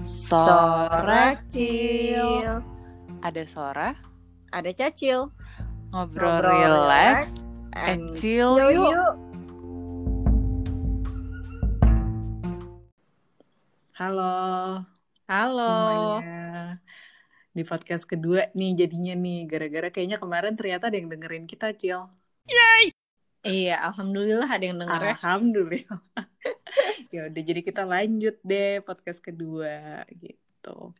[0.00, 2.64] Sora Cil.
[3.20, 3.92] Ada Sora,
[4.48, 5.28] Ada Cacil.
[5.92, 7.36] ngobrol, relax,
[7.76, 8.96] and chill yuk.
[13.92, 14.80] Halo
[15.28, 15.68] Halo.
[16.24, 16.80] semuanya.
[17.52, 22.08] Di podcast kedua nih jadinya nih, gara-gara kayaknya kemarin ternyata ada yang dengerin kita, Cil.
[23.40, 25.14] Iya, alhamdulillah ada yang denger ya.
[25.16, 26.02] Alhamdulillah.
[27.14, 30.92] ya udah jadi kita lanjut deh podcast kedua gitu.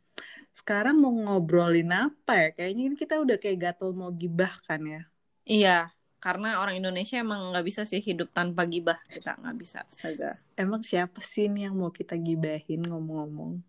[0.56, 2.48] Sekarang mau ngobrolin apa ya?
[2.56, 5.02] Kayaknya ini kita udah kayak gatel mau gibah kan ya.
[5.44, 5.78] Iya,
[6.20, 9.00] karena orang Indonesia emang nggak bisa sih hidup tanpa gibah.
[9.08, 10.36] Kita nggak bisa, astaga.
[10.56, 13.60] Emang siapa sih nih yang mau kita gibahin ngomong-ngomong?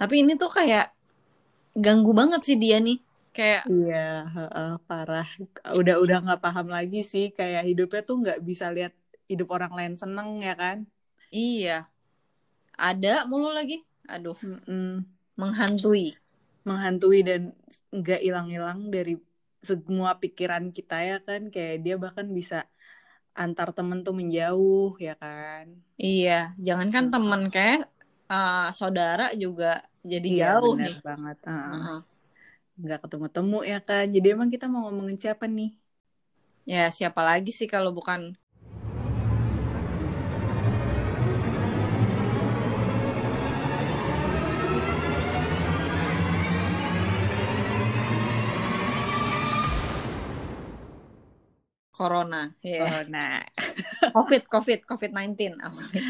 [0.00, 0.92] Tapi ini tuh kayak
[1.76, 3.00] ganggu banget sih dia nih.
[3.34, 3.94] Kayak Iya,
[4.34, 5.24] heeh, parah.
[5.78, 7.24] Udah udah nggak paham lagi sih.
[7.38, 8.92] Kayak hidupnya tuh nggak bisa lihat
[9.30, 10.76] hidup orang lain seneng ya kan?
[11.30, 11.90] iya,
[12.88, 13.76] ada mulu lagi.
[14.08, 15.04] Aduh, Mm-mm.
[15.40, 16.04] menghantui.
[16.68, 17.42] Menghantui dan
[17.98, 19.12] nggak hilang-hilang dari
[19.68, 21.42] semua pikiran kita ya kan?
[21.54, 22.56] Kayak dia bahkan bisa
[23.42, 25.66] antar temen tuh menjauh ya kan?
[26.04, 26.30] Iya,
[26.66, 27.12] jangankan Hmm.
[27.12, 27.78] temen kayak
[28.32, 29.64] eh, saudara juga
[30.12, 30.94] jadi Iya jauh nih.
[31.06, 31.36] banget.
[31.48, 31.80] Heeh.
[31.82, 31.98] Heeh.
[32.74, 34.04] Nggak ketemu-temu ya kan?
[34.10, 35.70] Jadi emang kita mau ngomongin siapa nih?
[36.66, 38.34] Ya, siapa lagi sih kalau bukan
[51.94, 52.82] Corona, ya.
[52.82, 53.38] Corona.
[54.18, 56.02] Covid, Covid, COVID-19 awalnya.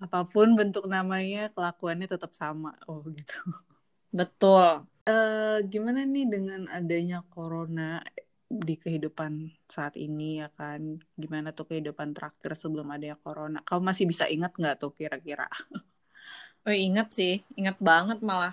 [0.00, 2.72] Apa pun bentuk namanya, kelakuannya tetap sama.
[2.88, 3.36] Oh gitu.
[4.08, 4.88] Betul.
[5.08, 7.82] Eh, gimana nih dengan adanya corona
[8.68, 9.32] di kehidupan
[9.74, 10.80] saat ini ya kan?
[11.22, 13.58] Gimana tuh kehidupan terakhir sebelum adanya corona?
[13.68, 15.46] Kau masih bisa ingat nggak tuh kira-kira?
[16.66, 18.52] Oh, inget sih, inget banget malah.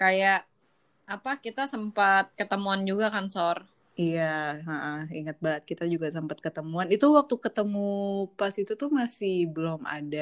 [0.00, 0.46] Kayak
[1.08, 3.58] apa kita sempat ketemuan juga kan, Sor?
[4.00, 4.22] Iya,
[4.66, 6.86] heeh, ingat banget kita juga sempat ketemuan.
[6.94, 7.78] Itu waktu ketemu
[8.38, 10.18] pas itu tuh masih belum ada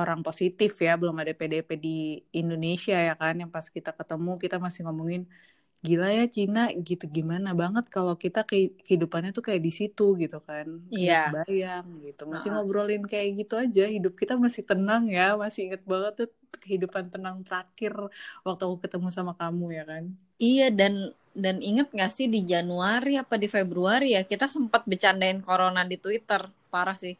[0.00, 1.90] orang positif ya, belum ada PDP di
[2.40, 3.34] Indonesia ya kan?
[3.42, 5.22] Yang pas kita ketemu kita masih ngomongin
[5.86, 8.56] gila ya Cina gitu gimana banget kalau kita ke
[8.86, 10.66] kehidupannya tuh kayak di situ gitu kan?
[10.90, 11.14] Iya.
[11.24, 12.22] kebayang gitu.
[12.32, 12.54] Masih Heeh.
[12.54, 13.82] ngobrolin kayak gitu aja.
[13.94, 16.28] Hidup kita masih tenang ya, masih inget banget tuh
[16.62, 17.92] kehidupan tenang terakhir
[18.46, 20.04] waktu aku ketemu sama kamu ya kan?
[20.50, 20.94] Iya dan
[21.44, 25.96] dan inget gak sih di Januari apa di Februari ya kita sempat bercandain corona di
[26.04, 27.14] Twitter parah sih.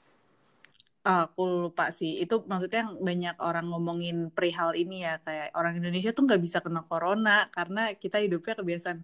[1.08, 2.10] Ah, aku lupa sih.
[2.22, 5.10] Itu maksudnya yang banyak orang ngomongin perihal ini ya.
[5.24, 8.98] Kayak orang Indonesia tuh nggak bisa kena corona karena kita hidupnya kebiasaan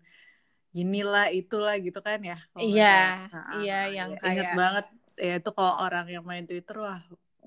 [0.80, 2.36] inilah itulah gitu kan ya.
[2.64, 2.84] Iya,
[3.54, 4.10] iya yang.
[4.28, 4.84] Ingat kayak banget.
[5.26, 7.00] Ya itu kalau orang yang main Twitter wah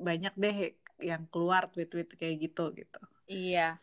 [0.08, 0.56] banyak deh
[1.10, 2.98] yang keluar tweet-tweet kayak gitu gitu.
[3.28, 3.80] iya.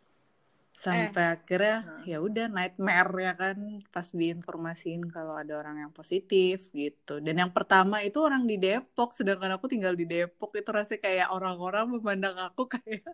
[0.80, 2.02] Sampai akhirnya Nah.
[2.08, 3.56] ya udah nightmare ya kan
[3.92, 7.20] pas diinformasiin kalau ada orang yang positif gitu.
[7.20, 11.28] Dan yang pertama itu orang di Depok sedangkan aku tinggal di Depok itu rasanya kayak
[11.36, 13.04] orang-orang memandang aku kayak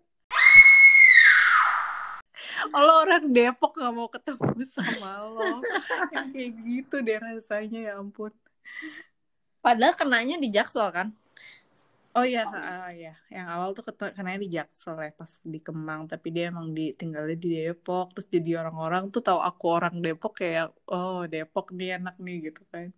[2.70, 5.58] lo orang Depok gak mau ketemu sama lo
[6.14, 8.30] yang kayak gitu deh rasanya ya ampun.
[9.58, 11.10] Padahal kenanya di Jaksel kan.
[12.16, 13.12] Oh iya, ah, iya.
[13.34, 13.84] Yang awal tuh
[14.16, 18.04] kenanya di Jaksel ya pas di Kemang, tapi dia emang di tinggalnya di Depok.
[18.16, 22.60] Terus jadi orang-orang tuh tahu aku orang Depok kayak oh Depok nih enak nih gitu
[22.72, 22.88] kan.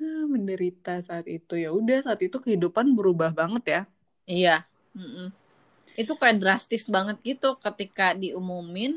[0.00, 3.80] Ah, menderita saat itu ya udah saat itu kehidupan berubah banget ya.
[4.24, 4.64] Iya.
[4.96, 5.26] Mm-mm.
[6.00, 8.92] Itu kayak drastis banget gitu ketika diumumin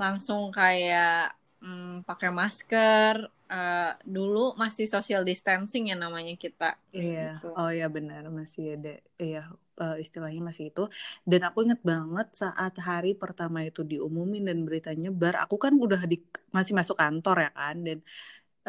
[0.00, 3.16] langsung kayak mm, pakai masker.
[3.52, 6.74] Eh, dulu masih social distancing ya namanya kita.
[6.90, 7.38] Iya.
[7.38, 7.46] Gitu.
[7.52, 9.40] Oh iya benar masih ada iya
[9.82, 10.82] eh, istilahnya masih itu.
[11.30, 16.02] Dan aku inget banget saat hari pertama itu diumumin dan berita nyebar, aku kan udah
[16.10, 16.16] di
[16.56, 17.98] masih masuk kantor ya kan dan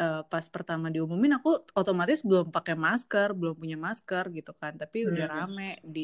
[0.00, 1.48] eh, pas pertama diumumin aku
[1.80, 4.72] otomatis belum pakai masker, belum punya masker gitu kan.
[4.80, 5.30] Tapi udah Hmm.
[5.32, 5.62] rame
[5.94, 6.00] di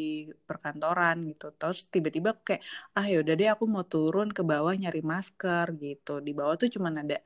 [0.48, 1.44] perkantoran gitu.
[1.58, 2.62] Terus tiba-tiba aku kayak
[2.96, 6.10] ah yaudah deh aku mau turun ke bawah nyari masker gitu.
[6.26, 7.16] Di bawah tuh cuman ada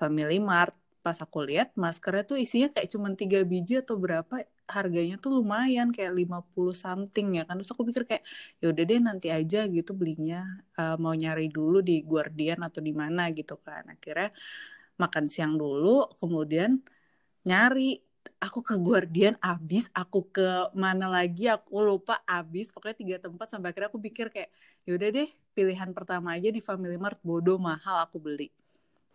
[0.00, 0.74] Family Mart.
[1.04, 4.34] Pas aku lihat maskernya tuh isinya kayak cuman tiga biji atau berapa
[4.76, 7.54] harganya tuh lumayan kayak 50 something ya kan.
[7.60, 8.24] Terus aku pikir kayak
[8.64, 10.36] yaudah deh nanti aja gitu belinya
[10.80, 13.82] Eh, mau nyari dulu di Guardian atau di mana gitu kan.
[13.94, 14.28] Akhirnya
[15.00, 16.80] makan siang dulu, kemudian
[17.46, 18.00] nyari.
[18.40, 22.72] Aku ke Guardian abis, aku ke mana lagi aku lupa abis.
[22.72, 24.48] Pokoknya tiga tempat sampai akhirnya aku pikir kayak
[24.88, 28.48] yaudah deh pilihan pertama aja di Family Mart bodoh mahal aku beli.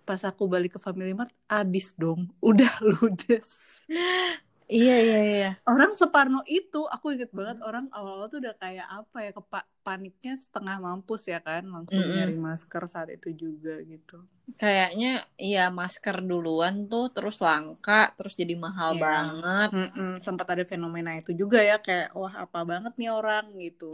[0.06, 3.82] Pas aku balik ke Family Mart abis dong, udah ludes.
[4.76, 5.48] Iya iya iya.
[5.72, 10.34] Orang separno itu, aku inget banget orang awal-awal tuh udah kayak apa ya, kepa paniknya
[10.44, 12.12] setengah mampus ya kan, langsung Mm-mm.
[12.14, 14.18] nyari masker saat itu juga gitu.
[14.62, 15.08] Kayaknya
[15.46, 19.06] iya masker duluan tuh terus langka, terus jadi mahal Iya.
[19.06, 19.72] banget.
[19.74, 23.86] Mm-mm, sempat ada fenomena itu juga ya kayak wah apa banget nih orang gitu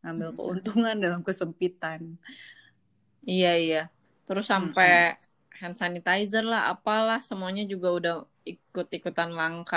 [0.00, 2.00] ngambil keuntungan dalam kesempitan.
[3.30, 3.78] Iya iya.
[4.26, 4.88] Terus sampai
[5.60, 8.12] hand sanitizer lah, apalah semuanya juga udah
[8.50, 9.76] ikut-ikutan langka.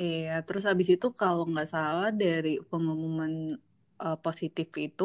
[0.00, 3.32] Iya, terus habis itu kalau nggak salah dari pengumuman
[4.04, 5.04] uh, positif itu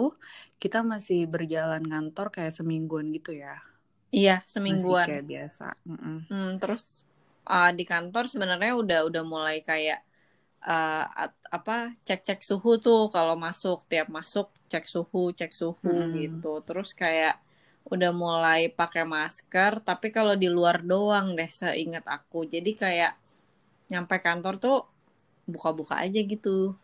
[0.62, 3.50] kita masih berjalan kantor kayak semingguan gitu ya,
[4.18, 4.34] Iya,
[4.69, 5.06] masih semingguan.
[5.06, 5.63] kayak biasa.
[5.89, 6.16] Mm-mm.
[6.28, 6.81] Hmm, terus
[7.48, 10.00] uh, di kantor sebenarnya udah udah mulai kayak
[10.72, 11.74] uh, at- apa
[12.07, 16.12] cek-cek suhu tuh kalau masuk tiap masuk cek suhu cek suhu Hmm.
[16.18, 17.33] gitu terus kayak
[17.94, 23.12] udah mulai pakai masker tapi kalau di luar doang deh seingat aku jadi kayak
[23.92, 24.75] nyampe kantor tuh
[25.54, 26.75] buka-buka aja gitu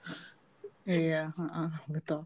[0.91, 1.65] Iya, heeh,
[1.95, 2.19] betul.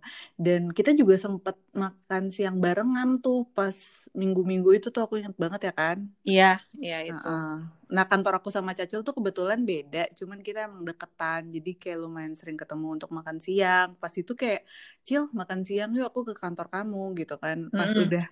[0.46, 3.78] Dan kita juga sempat makan siang barengan tuh pas
[4.20, 5.98] minggu-minggu itu tuh aku ingat banget ya kan.
[6.30, 6.46] iya
[6.84, 7.77] iya itu Heeh.
[7.96, 12.34] Nah kantor aku sama Cacil tuh kebetulan beda, cuman kita emang deketan, jadi kayak lumayan
[12.40, 13.88] sering ketemu untuk makan siang.
[14.02, 14.62] Pas itu kayak,
[15.08, 17.58] Cil makan siang yuk aku ke kantor kamu gitu kan.
[17.78, 18.04] Pas Mm-mm.
[18.04, 18.24] udah,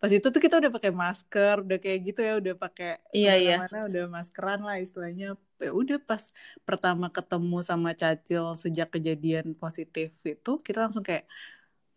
[0.00, 3.56] pas itu tuh kita udah pakai masker, udah kayak gitu ya, udah pakai Iya, iya.
[3.88, 5.24] udah maskeran lah istilahnya.
[5.64, 6.22] Ya udah pas
[6.66, 11.24] pertama ketemu sama Cacil sejak kejadian positif itu, kita langsung kayak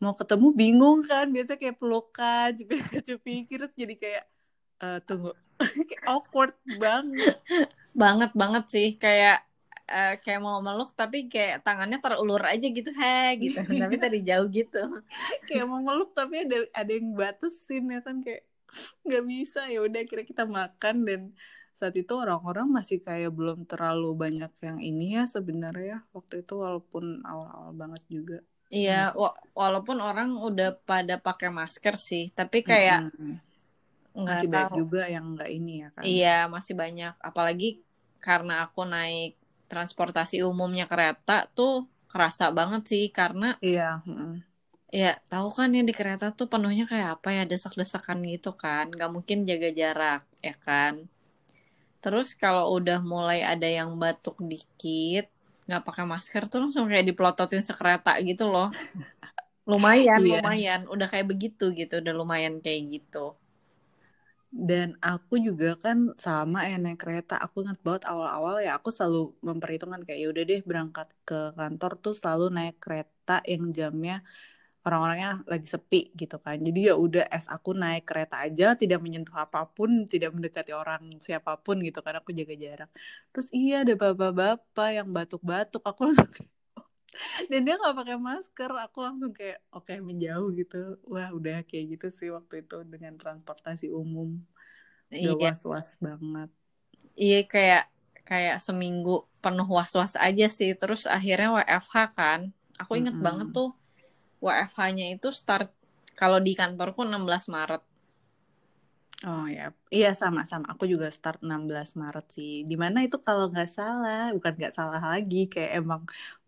[0.03, 4.23] mau ketemu bingung kan, biasa kayak pelukan, cupik-cupik, terus jadi kayak
[4.83, 5.29] eh, tunggu
[6.11, 7.37] awkward banget.
[8.01, 8.87] Banget banget sih.
[9.03, 9.35] Kayak
[9.93, 13.07] eh, kayak mau meluk tapi kayak tangannya terulur aja gitu he
[13.43, 13.59] gitu.
[13.81, 14.77] Tapi dari jauh gitu.
[15.47, 18.41] Kayak mau meluk tapi ada ada yang batasin ya kan kayak
[19.05, 19.59] nggak bisa.
[19.73, 21.21] Ya udah kira kita makan dan
[21.79, 25.95] saat itu orang-orang masih kayak belum terlalu banyak yang ini ya sebenarnya.
[26.15, 28.37] Waktu itu walaupun awal-awal banget juga.
[28.75, 33.39] Iya, wa- walaupun orang udah pada pakai masker sih, tapi kayak Mm-mm.
[34.21, 34.77] Nggak masih banyak tahu.
[34.79, 37.11] juga yang nggak ini ya kan Iya, masih banyak.
[37.29, 37.65] Apalagi
[38.25, 39.29] karena aku naik
[39.71, 41.71] transportasi umumnya kereta tuh
[42.11, 44.03] kerasa banget sih karena iya
[45.01, 49.11] ya tahu kan ya di kereta tuh penuhnya kayak apa ya desak-desakan gitu kan, nggak
[49.15, 50.93] mungkin jaga jarak ya kan.
[52.03, 55.25] Terus kalau udah mulai ada yang batuk dikit,
[55.67, 58.67] nggak pakai masker tuh langsung kayak dipelototin sekereta gitu loh.
[59.71, 60.41] Lumayan, Iya.
[60.43, 60.81] lumayan.
[60.93, 63.25] Udah kayak begitu gitu, udah lumayan kayak gitu.
[64.53, 67.33] Dan aku juga kan sama ya naik kereta.
[67.45, 71.91] Aku ingat banget awal-awal ya aku selalu memperhitungkan kayak ya udah deh berangkat ke kantor
[72.03, 74.13] tuh selalu naik kereta yang jamnya
[74.85, 76.57] orang-orangnya lagi sepi gitu kan.
[76.67, 81.03] Jadi ya udah es aku naik kereta aja tidak menyentuh apa pun, tidak mendekati orang
[81.27, 82.89] siapa pun gitu kan aku jaga jarak.
[83.31, 85.81] Terus iya ada bapak-bapak yang batuk-batuk.
[85.89, 86.29] Aku langsung
[87.51, 90.75] dan dia nggak pakai masker aku langsung kayak oke menjauh gitu
[91.11, 94.29] wah udah kayak gitu sih waktu itu dengan transportasi umum
[95.19, 96.49] udah Iya, was-was banget
[97.25, 97.83] iya kayak
[98.29, 99.11] kayak seminggu
[99.43, 100.69] penuh was-was aja sih.
[100.81, 102.41] Terus akhirnya WFH kan.
[102.81, 103.23] Aku inget Mm-mm.
[103.25, 103.69] banget tuh
[104.45, 105.69] WFH-nya itu start
[106.19, 107.81] kalau di kantorku 16 Maret.
[109.27, 109.63] oh ya
[109.95, 114.51] iya sama-sama aku juga start 16 Maret sih di mana itu kalau nggak salah bukan
[114.59, 116.01] nggak salah lagi kayak emang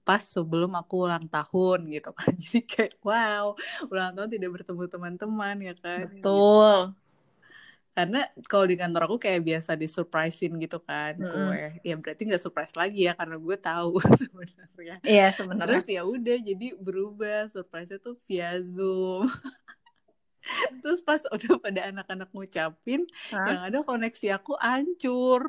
[0.08, 3.46] pas sebelum aku ulang tahun gitu kan jadi kayak wow
[3.92, 6.22] ulang tahun tidak bertemu teman-teman ya kan Gitu.
[6.24, 6.96] Betul.
[7.96, 8.18] karena
[8.52, 11.32] kalau di kantor aku kayak biasa disurprisein gitu kan Mm-mm.
[11.32, 13.90] gue ya berarti nggak surprise lagi ya karena gue tahu
[14.20, 15.80] sebenarnya Iya sebenarnya.
[15.80, 19.32] terus ya udah jadi berubah surprise-nya tuh via zoom
[20.82, 23.02] terus pas udah pada anak-anak ngucapin
[23.32, 23.48] Hah?
[23.48, 25.42] yang ada koneksi aku hancur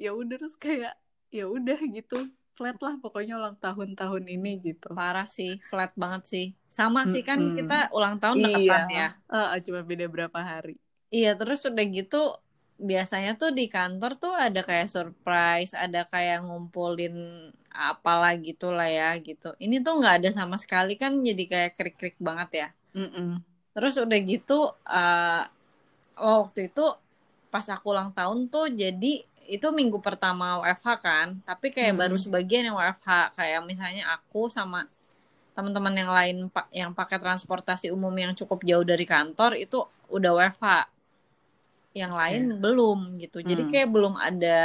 [0.00, 0.94] ya udah terus kayak
[1.32, 2.16] ya udah gitu
[2.56, 6.44] flat lah pokoknya ulang tahun tahun ini gitu Parah sih, flat banget sih.
[6.76, 7.56] Sama sih kan Mm-mm.
[7.56, 9.04] kita ulang tahun iya deketan ya.
[9.34, 10.72] Ah, cuma beda berapa hari
[11.14, 12.16] Iya, terus udah gitu
[12.90, 17.14] biasanya tuh di kantor tuh ada kayak surprise, ada kayak ngumpulin
[17.88, 19.46] apalah gitu lah ya gitu.
[19.64, 22.66] Ini tuh nggak ada sama sekali kan jadi kayak krik-krik banget ya.
[22.94, 23.44] Mm-mm.
[23.74, 24.52] Terus udah gitu
[24.88, 25.40] eh
[26.20, 26.84] oh, waktu itu
[27.52, 29.12] pas aku ulang tahun tuh jadi
[29.48, 32.00] itu minggu pertama WFH kan, tapi kayak Mm-mm.
[32.02, 34.86] baru sebagian yang WFH kayak misalnya aku sama
[35.56, 36.36] teman-teman yang lain
[36.70, 39.78] yang pakai transportasi umum yang cukup jauh dari kantor itu
[40.12, 40.66] udah WFH.
[41.96, 43.40] Yang lain belum gitu.
[43.40, 43.70] Jadi Hmm.
[43.72, 44.58] kayak belum ada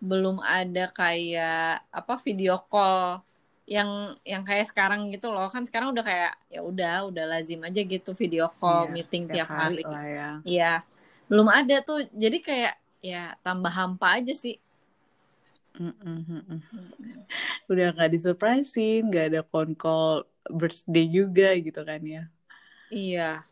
[0.00, 3.20] belum ada kayak apa video call
[3.64, 5.48] yang yang kayak sekarang gitu loh.
[5.48, 9.48] Kan sekarang udah kayak ya udah udah lazim aja gitu video call Iya, meeting tiap
[9.48, 9.82] hari.
[9.84, 10.72] ya Iya.
[11.32, 12.04] Belum ada tuh.
[12.12, 14.60] Jadi kayak ya tambah hampa aja sih.
[15.78, 16.60] Mm, mm.
[17.70, 22.22] Udah nggak disurprisein, nggak ada phone call birthday juga gitu kan ya.
[22.90, 23.46] Iya.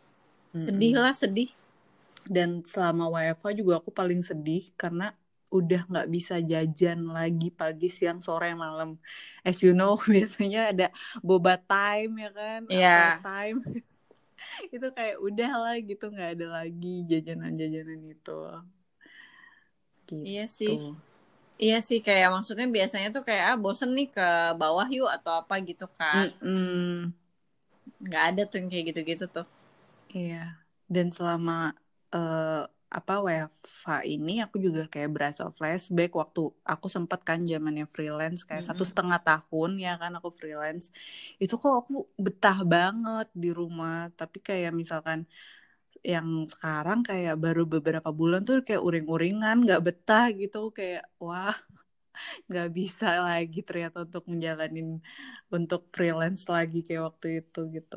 [0.52, 1.02] Sedih mm.
[1.02, 1.50] lah, sedih.
[2.28, 5.14] Dan selama WFH juga aku paling sedih karena
[5.48, 9.00] udah nggak bisa jajan lagi pagi, siang, sore, malam.
[9.40, 10.86] As you know, biasanya ada
[11.24, 12.92] boba time ya kan, Iya.
[12.92, 13.58] apple time.
[14.74, 18.40] itu kayak udah lah gitu nggak ada lagi jajanan-jajanan itu.
[20.08, 20.24] Gitu.
[20.28, 20.72] Iya sih.
[21.64, 24.22] Iya sih kayak maksudnya biasanya tuh kayak ah bosen nih ke
[24.60, 26.26] bawah yuk atau apa gitu kan.
[26.42, 27.12] Mm-mm.
[28.04, 29.46] Nggak ada tuh yang kayak gitu-gitu tuh.
[30.16, 30.36] Iya.
[30.94, 31.52] Dan selama
[32.14, 32.42] eh,
[32.96, 36.40] apa WFH ini aku juga kayak berasa flashback waktu
[36.72, 38.90] aku sempat kan zamannya freelance kayak satu Mm-mm.
[38.90, 40.84] setengah tahun ya kan aku freelance
[41.42, 41.92] itu kok aku
[42.24, 45.18] betah banget di rumah tapi kayak misalkan
[46.12, 51.54] yang sekarang kayak baru beberapa bulan tuh kayak uring-uringan nggak betah gitu kayak wah
[52.48, 54.88] nggak bisa lagi ternyata untuk menjalanin
[55.56, 57.96] untuk freelance lagi kayak waktu itu gitu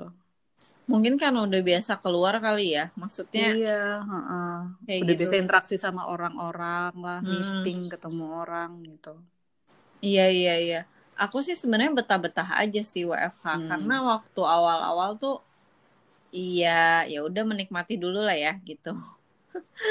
[0.92, 2.86] Mungkin karena udah biasa keluar kali ya.
[3.02, 3.70] Maksudnya Iya,
[4.10, 4.52] heeh.
[4.86, 5.20] kayak Udah gitu.
[5.20, 7.32] biasa interaksi sama orang-orang lah, Hmm.
[7.32, 9.14] meeting, ketemu orang gitu.
[10.06, 10.78] Iya iya iya.
[11.22, 13.68] Aku sih sebenarnya betah-betah aja sih WFH Hmm.
[13.70, 15.34] karena waktu awal-awal tuh
[16.32, 18.96] iya ya udah menikmati dulu lah ya gitu.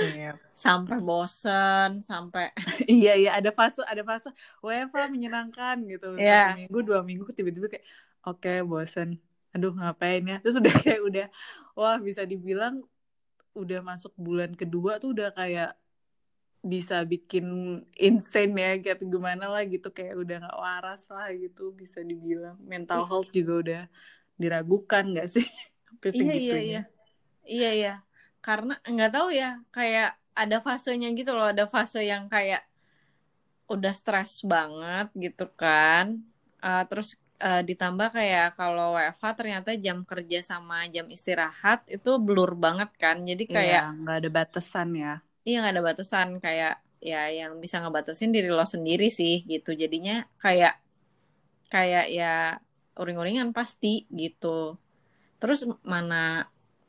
[0.01, 0.37] Iya.
[0.57, 2.53] Sampai bosen, sampai
[2.89, 4.29] iya, iya, ada fase, ada fase
[4.61, 6.17] WFH menyenangkan gitu.
[6.21, 6.53] Iya.
[6.53, 7.87] Satu minggu, dua minggu tiba-tiba kayak
[8.25, 9.17] oke, bosen.
[9.57, 10.37] Aduh, ngapain ya?
[10.41, 11.27] Terus udah kayak udah
[11.77, 12.85] wah bisa dibilang
[13.57, 15.75] udah masuk bulan kedua tuh udah kayak
[16.61, 22.05] bisa bikin insane ya kayak gimana lah gitu kayak udah nggak waras lah gitu bisa
[22.05, 23.83] dibilang mental health juga udah
[24.37, 25.49] diragukan nggak sih
[26.19, 26.79] iya iya iya.
[27.55, 27.91] Iya iya.
[28.47, 30.07] Karena nggak tahu ya, kayak
[30.41, 32.61] ada fasenya gitu loh, ada fase yang kayak
[33.71, 36.07] udah stres banget gitu kan.
[36.61, 37.09] Eh, terus
[37.41, 43.17] eh, ditambah kayak kalau WFH ternyata jam kerja sama jam istirahat itu blur banget kan.
[43.23, 45.13] Jadi kayak Iya, nggak ada batasan ya
[45.47, 49.71] iya nggak ada batasan kayak ya yang bisa ngebatasin diri lo sendiri sih gitu.
[49.83, 50.73] Jadinya kayak
[51.73, 52.59] kayak ya
[53.01, 54.77] uring-uringan pasti gitu.
[55.41, 55.61] Terus
[55.93, 56.17] mana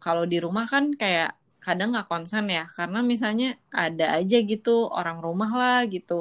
[0.04, 1.30] kalau di rumah kan kayak
[1.66, 3.46] kadang nggak konsen ya karena misalnya
[3.84, 6.14] ada aja gitu orang rumah lah gitu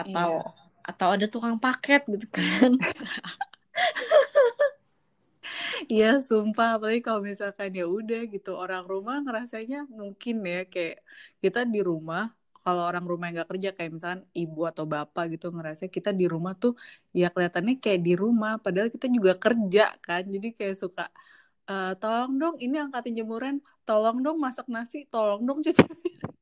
[0.00, 0.44] atau Iya.
[0.84, 2.70] atau ada tukang paket gitu kan.
[5.92, 10.94] Iya, sumpah apalagi kalau misalkan ya udah gitu orang rumah ngerasanya mungkin ya kayak
[11.42, 12.20] kita di rumah
[12.64, 16.24] kalau orang rumah yang nggak kerja kayak misalkan ibu atau bapak gitu ngerasa kita di
[16.34, 16.72] rumah tuh
[17.12, 20.22] ya kelihatannya kayak di rumah padahal kita juga kerja kan.
[20.34, 21.04] Jadi kayak suka
[21.70, 23.56] "Eh, tolong dong ini angkatin jemuran
[23.88, 26.32] tolong dong masak nasi tolong dong cuci piring."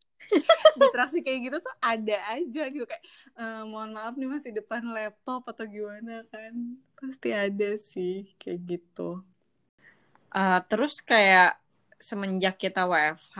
[0.81, 2.85] interaksi kayak gitu tuh ada aja gitu.
[2.89, 3.05] Kayak
[3.39, 6.55] "Eh, mohon maaf nih masih depan laptop atau gimana kan.
[6.99, 9.21] Pasti ada sih kayak gitu.
[10.33, 11.61] Eh, terus kayak
[12.01, 13.39] semenjak kita WFH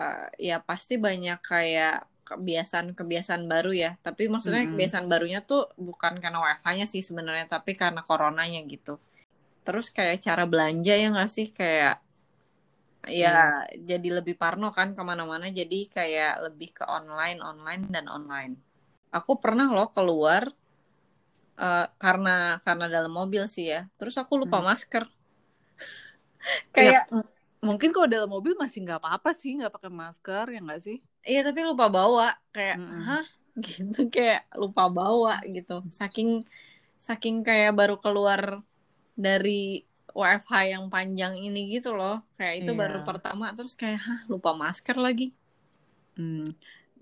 [0.00, 1.92] eh, ya pasti banyak kayak
[2.28, 3.90] kebiasaan-kebiasaan baru ya.
[4.06, 4.72] Tapi maksudnya Mm-mm.
[4.72, 8.92] kebiasaan barunya tuh bukan karena WFH-nya sih sebenarnya, tapi karena coronanya gitu.
[9.66, 11.94] Terus kayak cara belanja ya nggak sih kayak
[13.04, 13.60] ya
[13.90, 18.52] jadi lebih parno kan ke mana-mana jadi kayak lebih ke online online dan online
[19.12, 20.42] aku pernah loh keluar
[21.64, 22.30] eh, karena
[22.64, 24.68] karena dalam mobil sih ya terus aku lupa Hmm.
[24.68, 25.04] masker
[26.74, 27.04] Kayak kayak
[27.68, 30.96] mungkin kalau dalam mobil masih nggak apa-apa sih nggak pakai masker ya nggak sih?
[31.28, 33.00] iya tapi lupa bawa kayak Mm-mm.
[33.06, 33.24] hah
[33.66, 36.28] gitu kayak lupa bawa gitu saking
[37.08, 38.42] saking kayak baru keluar
[39.24, 39.50] dari
[40.18, 42.80] WFH yang panjang ini gitu loh kayak itu Iya.
[42.82, 45.24] baru pertama terus kayak hah lupa masker lagi
[46.16, 46.54] Hmm.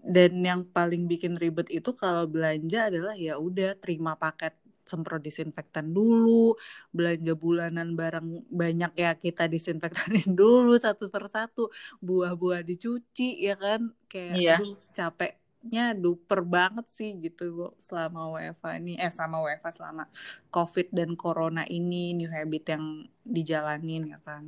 [0.02, 5.90] Dan yang paling bikin ribet itu kalau belanja adalah ya udah terima paket semprot disinfektan
[5.94, 6.58] dulu,
[6.90, 11.70] belanja bulanan barang banyak ya kita disinfektanin dulu satu persatu,
[12.02, 14.56] buah-buah dicuci ya kan, kayak Iya.
[14.58, 20.04] aduh capeknya duper banget sih gitu Bu, selama WFH ini, eh sama WFH selama
[20.50, 22.84] COVID dan Corona ini new habit yang
[23.22, 24.44] dijalanin ya kan.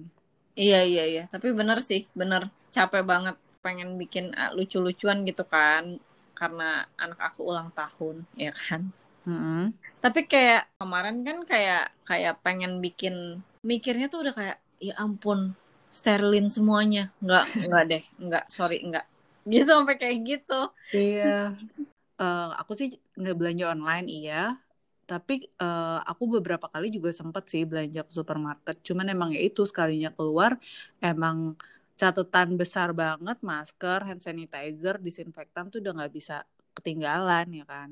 [0.55, 5.99] Iya iya iya, tapi bener sih, bener capek banget pengen bikin ah, lucu-lucuan gitu kan,
[6.39, 8.83] karena anak aku ulang tahun, ya kan.
[9.25, 9.73] Mm-mm.
[10.05, 15.57] Tapi kayak kemarin kan kayak kayak pengen bikin mikirnya tuh udah kayak ya ampun
[15.89, 19.07] sterilin semuanya, nggak nggak deh, nggak sorry nggak,
[19.53, 20.61] gitu sampai kayak gitu.
[20.93, 21.57] Iya.
[22.21, 22.89] Eh, aku sih
[23.19, 24.35] nggak belanja online iya,
[25.11, 28.77] tapi eh, aku beberapa kali juga sempet sih belanja ke supermarket.
[28.87, 30.53] Cuman emang ya itu sekalinya keluar
[31.01, 31.57] emang
[32.01, 36.35] catatan besar banget masker, hand sanitizer, disinfektan tuh udah nggak bisa
[36.77, 37.91] ketinggalan ya kan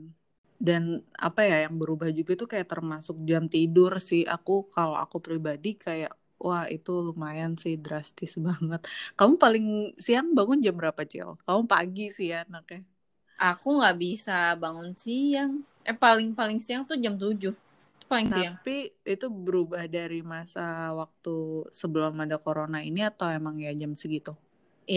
[0.66, 0.82] dan
[1.26, 4.22] apa ya yang berubah juga tuh kayak termasuk jam tidur sih.
[4.34, 6.12] Aku kalau aku pribadi kayak
[6.44, 8.80] wah itu lumayan sih drastis banget.
[9.18, 9.64] Kamu paling
[10.04, 11.28] siang bangun jam berapa cil?
[11.46, 12.78] Kamu pagi sih ya anaknya
[13.50, 15.52] aku nggak bisa bangun siang.
[15.88, 17.52] Eh paling paling siang tuh jam 7
[17.96, 18.56] itu paling siang.
[18.56, 18.76] Tapi
[19.14, 20.64] itu berubah dari masa
[21.00, 21.36] waktu
[21.80, 24.32] sebelum ada corona ini atau emang ya jam segitu?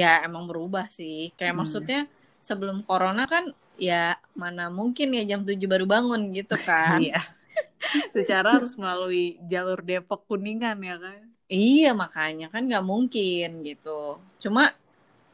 [0.01, 1.29] Ya emang berubah sih.
[1.37, 1.61] Kayak Hmm.
[1.61, 1.99] maksudnya
[2.41, 7.21] sebelum corona kan ya mana mungkin ya jam 7 baru bangun gitu kan Iya.
[8.15, 11.21] Secara harus melalui jalur Depok Kuningan ya kan.
[11.45, 14.17] Iya makanya kan nggak mungkin gitu.
[14.41, 14.73] Cuma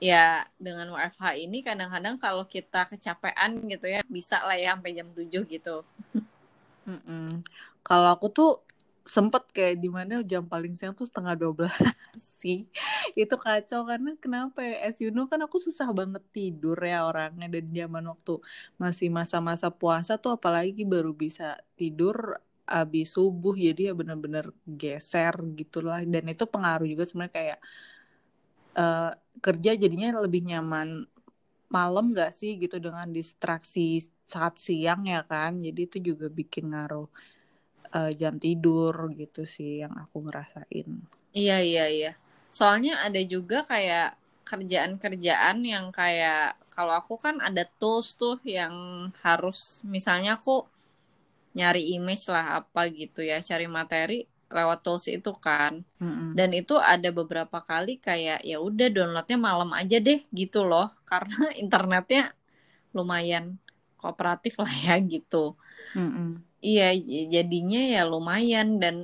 [0.02, 5.08] ya dengan WFH ini kadang-kadang kalau kita kecapean gitu ya bisa lah ya sampai jam
[5.14, 5.86] 7 gitu.
[6.90, 7.46] Mm-mm.
[7.82, 8.52] Kalau aku tuh
[9.12, 11.68] sempet kayak di mana jam paling siang tuh setengah 12
[12.39, 12.63] sih.
[13.12, 14.88] Itu kacau karena kenapa ya?
[14.88, 18.39] As you know kan aku susah banget tidur ya orangnya dan zaman waktu
[18.80, 22.39] masih masa-masa puasa tuh apalagi baru bisa tidur
[22.72, 27.60] abis subuh jadi ya bener-bener geser gitulah dan itu pengaruh juga sebenarnya kayak
[28.80, 29.12] eh,
[29.44, 31.03] kerja jadinya lebih nyaman
[31.72, 37.08] malam gak sih gitu dengan distraksi saat siang ya kan jadi itu juga bikin ngaruh
[37.98, 40.90] eh, jam tidur gitu sih yang aku ngerasain
[41.32, 42.12] Iya iya iya.
[42.52, 48.76] Soalnya ada juga kayak kerjaan-kerjaan yang kayak kalau aku kan ada tools tuh yang
[49.24, 50.68] harus misalnya aku
[51.58, 55.84] nyari image lah apa gitu ya, cari materi lewat tools itu kan.
[56.04, 56.36] Mm-mm.
[56.36, 61.52] Dan itu ada beberapa kali kayak ya udah downloadnya malam aja deh gitu loh, karena
[61.56, 62.32] internetnya
[62.96, 63.56] lumayan
[64.00, 65.56] kooperatif lah ya gitu.
[65.96, 66.50] Mm-mm.
[66.68, 66.84] Iya,
[67.34, 68.96] jadinya ya lumayan dan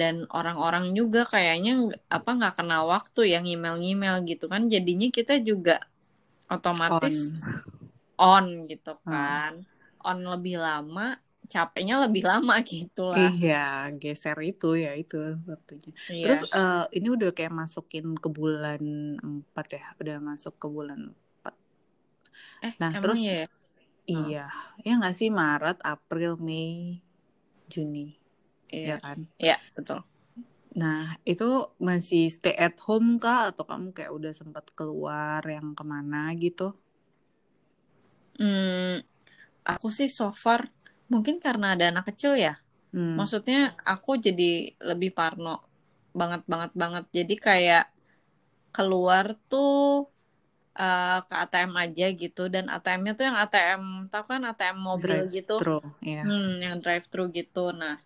[0.00, 1.70] dan orang-orang juga kayaknya
[2.16, 5.82] apa nggak kenal waktu yang email-email gitu kan jadinya kita juga
[6.54, 7.62] otomatis On.
[8.18, 9.10] on gitu Hmm.
[9.10, 9.52] kan
[10.06, 11.02] on lebih lama
[11.52, 13.52] capeknya lebih lama gitu lah Iya,
[14.00, 15.16] geser itu ya itu
[15.50, 15.90] waktunya.
[16.08, 16.22] Iya.
[16.22, 18.82] Terus eh, ini udah kayak masukin ke bulan
[19.28, 21.54] 4 ya, udah masuk ke bulan 4.
[22.66, 23.46] eh Nah, terus iya ya?
[24.10, 24.38] Iya,
[24.84, 26.72] ya nggak sih Maret, April, Mei,
[27.72, 28.06] Juni,
[28.76, 29.18] iya ya kan?
[29.44, 29.98] iya betul
[30.80, 31.44] Nah, itu
[31.88, 36.62] masih stay at home kah atau kamu kayak udah sempat keluar yang ke mana gitu?
[38.38, 39.02] hmm,
[39.70, 40.60] aku sih so far
[41.12, 42.52] mungkin karena ada anak kecil ya
[42.92, 43.20] Hmm.
[43.20, 43.56] Maksudnya
[43.92, 44.44] aku jadi
[44.90, 45.50] lebih parno
[46.20, 47.04] banget banget banget.
[47.18, 47.82] Jadi kayak
[48.74, 49.68] keluar tuh
[50.76, 53.82] eh, ke ATM aja gitu dan ATM-nya tuh yang ATM
[54.12, 55.56] tahu kan ATM mobil Drive gitu.
[55.60, 56.22] thru, ya.
[56.24, 57.72] Hmm, yang drive thru gitu.
[57.74, 58.00] Nah,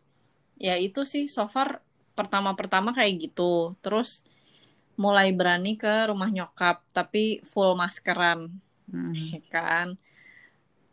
[0.59, 1.81] ya itu sih so far
[2.19, 3.77] pertama-pertama kayak gitu.
[3.85, 4.25] Terus
[4.97, 8.51] mulai berani ke rumah nyokap tapi full maskeran
[8.87, 9.13] Hmm.
[9.35, 9.99] ya kan.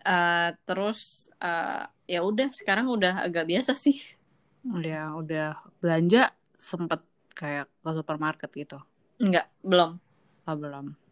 [0.04, 3.96] Eh, terus eh, ya udah sekarang udah agak biasa sih.
[4.64, 7.04] Ya, udah belanja sempet
[7.36, 8.78] kayak ke supermarket gitu.
[9.20, 10.00] Enggak, belum.
[10.48, 11.03] Oh, belum.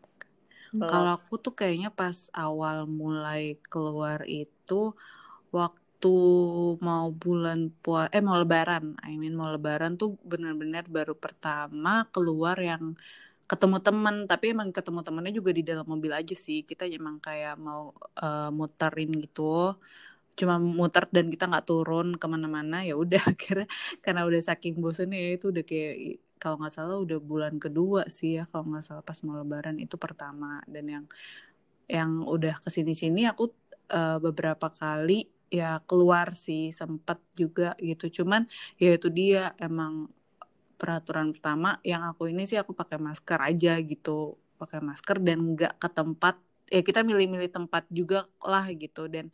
[0.89, 4.73] Kalau aku tuh kayaknya pas awal mulai keluar itu
[5.57, 6.07] waktu
[6.87, 12.55] mau bulan puas eh mau lebaran, I mean mau lebaran tuh benar-benar baru pertama keluar
[12.69, 12.83] yang
[13.49, 16.57] ketemu teman, tapi emang ketemu temennya juga di dalam mobil aja sih.
[16.69, 17.81] Kita emang kayak mau
[18.23, 19.41] eh, muterin gitu.
[20.39, 23.67] Cuma muter dan kita nggak turun ke mana-mana ya udah akhirnya
[24.03, 25.93] karena udah saking bosennya ya itu udah kayak
[26.41, 29.95] kalau nggak salah udah bulan kedua sih ya kalau nggak salah pas mau lebaran itu
[30.05, 30.45] pertama.
[30.73, 31.05] Dan yang
[31.95, 33.43] yang udah ke sini sini aku
[33.95, 35.13] eh, beberapa kali
[35.57, 38.05] ya keluar sih sempat juga gitu.
[38.23, 38.41] Cuman
[38.81, 39.93] ya itu dia emang
[40.79, 41.67] peraturan pertama.
[41.91, 44.11] Yang aku ini sih aku pakai masker aja gitu
[44.61, 46.35] pakai masker dan nggak ke tempat
[46.73, 48.15] ya kita milih-milih tempat juga
[48.51, 48.99] lah gitu.
[49.13, 49.25] Dan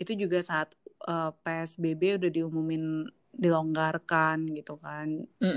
[0.00, 0.68] itu juga saat
[1.10, 2.82] eh, PSBB udah diumumin
[3.42, 5.08] dilonggarkan gitu kan.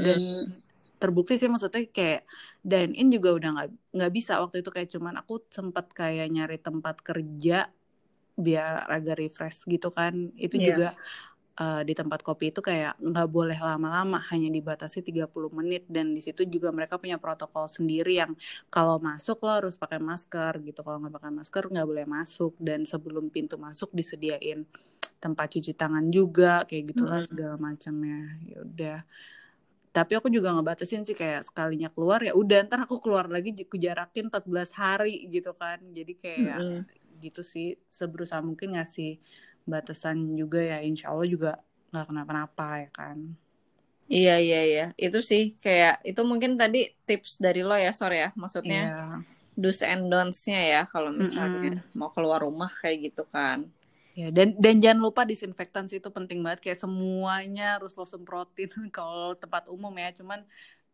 [0.05, 0.57] Dan Mm-mm.
[1.01, 2.21] Terbukti sih maksudnya kayak
[2.69, 6.57] dine in juga udah nggak nggak bisa waktu itu kayak cuman aku sempat kayak nyari
[6.67, 7.53] tempat kerja
[8.37, 10.13] biar agak refresh gitu kan.
[10.37, 10.67] Itu Iya.
[10.67, 10.93] juga
[11.57, 15.83] eh, di tempat kopi itu kayak nggak boleh lama-lama hanya dibatasi 30 menit.
[15.89, 18.33] Dan di situ juga mereka punya protokol sendiri yang
[18.73, 20.79] kalau masuk lo harus pakai masker gitu.
[20.85, 22.53] Kalau nggak pakai masker nggak boleh masuk.
[22.61, 24.65] Dan sebelum pintu masuk disediain
[25.23, 27.27] tempat cuci tangan juga kayak gitulah Mm-mm.
[27.29, 28.37] segala macamnya.
[28.45, 28.97] Ya udah
[29.97, 33.77] tapi aku juga ngebatasin sih kayak sekalinya keluar ya udah ntar aku keluar lagi aku
[33.85, 36.85] jarakin 14 hari gitu kan jadi kayak Mm-mm.
[37.23, 37.65] gitu sih
[37.99, 39.09] seberusaha mungkin ngasih
[39.71, 41.49] batasan juga ya insya Allah juga
[41.91, 43.17] nggak kenapa-napa ya kan
[44.13, 48.27] Iya iya iya itu sih kayak itu mungkin tadi tips dari lo ya sore ya
[48.41, 49.23] maksudnya Iya
[49.61, 51.83] do's and don'ts-nya ya kalau misalnya Mm-mm.
[51.99, 53.59] mau keluar rumah kayak gitu kan.
[54.19, 58.71] Ya, dan dan jangan lupa disinfektan sih itu penting banget kayak semuanya harus lo semprotin
[58.97, 60.09] kalau tempat umum ya.
[60.19, 60.39] Cuman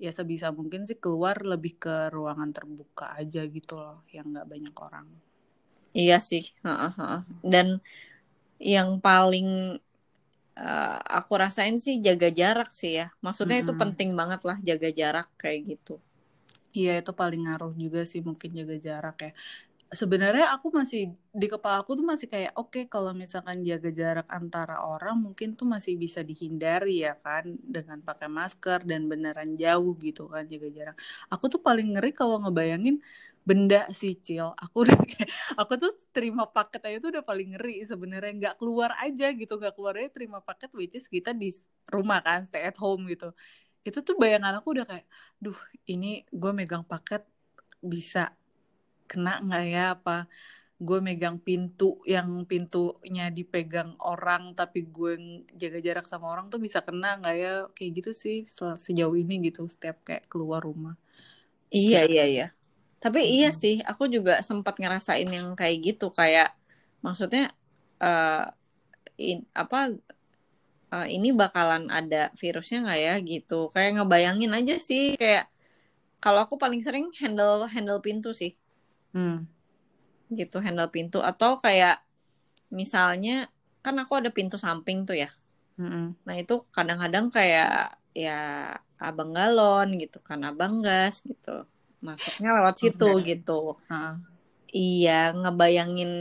[0.03, 4.75] ya sebisa mungkin sih keluar lebih ke ruangan terbuka aja gitu loh yang nggak banyak
[4.87, 5.07] orang.
[5.99, 6.43] Iya sih.
[6.63, 7.19] Heeh, heeh.
[7.53, 7.67] Dan
[8.59, 9.47] yang paling
[10.67, 13.05] eh, aku rasain sih jaga jarak sih ya.
[13.25, 13.79] Maksudnya itu Mm-mm.
[13.81, 15.93] penting banget lah jaga jarak kayak gitu.
[16.79, 19.29] Iya itu paling ngaruh juga sih mungkin jaga jarak ya.
[19.93, 24.81] Sebenarnya aku masih di kepala aku tuh masih kayak oke kalau misalkan jaga jarak antara
[24.89, 30.21] orang mungkin tuh masih bisa dihindari ya kan dengan pakai masker dan beneran jauh gitu
[30.33, 30.95] kan jaga jarak.
[31.29, 32.95] Aku tuh paling ngeri kalau ngebayangin
[33.45, 34.49] benda sih Cil.
[34.63, 34.81] Aku
[35.61, 39.73] aku tuh terima paket aja tuh udah paling ngeri sebenarnya nggak keluar aja gitu nggak
[39.77, 41.53] keluar aja terima paket which is kita di
[41.93, 43.29] rumah kan stay at home gitu.
[43.87, 45.05] Itu tuh bayangan aku udah kayak
[45.43, 47.21] duh ini gue megang paket
[47.83, 48.31] bisa
[49.09, 50.11] kena nggak ya apa
[50.87, 55.11] gue megang pintu yang pintunya dipegang orang tapi gue
[55.61, 59.33] jaga jarak sama orang tuh bisa kena nggak ya kayak gitu sih se- sejauh ini
[59.47, 60.95] gitu setiap kayak keluar rumah
[61.75, 62.43] Iya, iya, iya.
[63.03, 63.61] Tapi iya Mm-mm.
[63.61, 66.47] sih, aku juga sempat ngerasain yang kayak gitu kayak
[67.05, 67.41] maksudnya
[68.03, 68.41] eh
[69.29, 69.77] in- apa
[70.93, 73.53] eh, ini bakalan ada virusnya nggak ya gitu.
[73.73, 75.43] Kayak ngebayangin aja sih kayak
[76.23, 78.51] kalau aku paling sering handle handle pintu sih
[79.13, 79.45] hmm.
[80.33, 82.01] gitu handle pintu atau kayak
[82.73, 83.51] misalnya
[83.85, 85.29] kan aku ada pintu samping tuh ya.
[85.77, 86.15] Mm-mm.
[86.25, 88.39] Nah itu kadang-kadang kayak ya
[89.01, 91.65] abang galon gitu kan abang gas gitu
[91.99, 93.25] masuknya lewat situ Oke.
[93.29, 93.77] gitu.
[93.89, 94.15] Ah.
[94.73, 96.11] Iya ngebayangin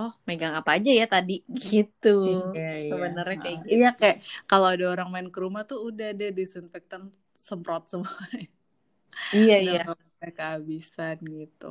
[0.00, 2.08] oh megang apa aja ya tadi gitu.
[2.56, 2.90] Iya, iya.
[2.90, 3.62] Sebenarnya kayak Ah.
[3.62, 3.74] gitu.
[3.74, 4.16] Iya kayak
[4.50, 7.02] kalau ada orang main ke rumah tuh udah deh disinfektan
[7.36, 8.12] semprot semua
[9.34, 9.82] Iya udah iya.
[10.38, 11.64] Kehabisan gitu.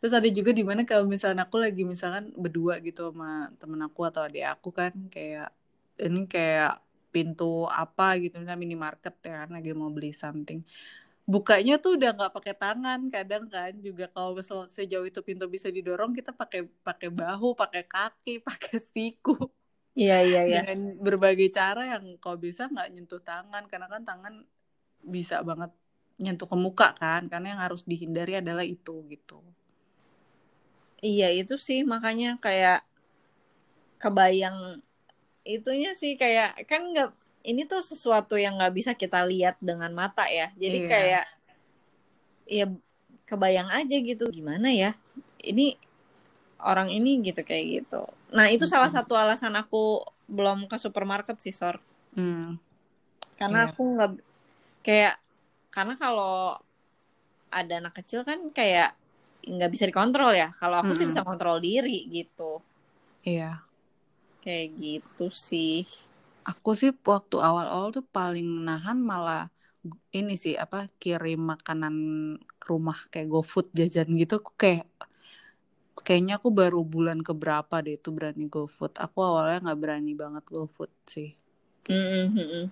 [0.00, 3.26] Terus ada juga di mana kalau misalnya aku lagi misalkan berdua gitu sama
[3.60, 5.46] temen aku atau adik aku kan kayak
[6.04, 6.80] ini kayak
[7.14, 7.44] pintu
[7.82, 10.60] apa gitu misalnya minimarket ya kan lagi mau beli something.
[11.32, 15.68] Bukanya tuh udah nggak pakai tangan kadang kan juga kalau misal sejauh itu pintu bisa
[15.76, 19.32] didorong kita pakai pakai bahu, pakai kaki, pakai siku
[20.00, 20.60] Iya iya iya.
[20.64, 24.34] dengan berbagai cara yang kalau bisa nggak nyentuh tangan karena kan tangan
[25.14, 25.70] bisa banget
[26.18, 29.38] nyentuh ke muka kan karena yang harus dihindari adalah itu gitu
[30.98, 32.82] Iya itu sih makanya kayak
[34.02, 34.82] kebayang
[35.46, 37.10] itunya sih kayak kan nggak
[37.46, 40.50] ini tuh sesuatu yang nggak bisa kita lihat dengan mata ya.
[40.58, 40.90] Jadi Iya.
[40.90, 41.24] kayak
[42.48, 42.66] ya
[43.28, 44.96] kebayang aja gitu gimana ya
[45.44, 45.76] ini
[46.58, 48.02] orang ini gitu kayak gitu.
[48.34, 51.78] Nah itu salah satu alasan aku belum ke supermarket sih Sor.
[52.18, 52.58] hmm,
[53.38, 53.68] Karena Iya.
[53.70, 54.12] aku nggak
[54.82, 55.14] kayak
[55.74, 56.58] karena kalau
[57.58, 58.88] ada anak kecil kan kayak
[59.54, 60.48] nggak bisa dikontrol ya.
[60.60, 61.10] Kalau aku sih Mm-mm.
[61.10, 62.60] bisa kontrol diri gitu.
[63.26, 63.66] iya
[64.42, 65.82] Kayak gitu sih.
[66.48, 69.38] aku sih waktu awal-awal tuh paling nahan malah
[70.18, 71.94] ini sih apa kirim makanan
[72.60, 74.84] ke rumah kayak GoFood jajan gitu aku kayak
[76.06, 80.90] kayaknya aku baru bulan keberapa deh itu berani GoFood aku awalnya nggak berani banget GoFood
[81.14, 81.28] sih
[81.88, 82.70] Mm-mm, mm-mm.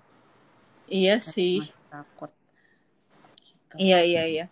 [0.91, 1.73] Iya Karena sih.
[1.91, 2.33] takut
[3.77, 4.45] gitu Iya iya iya.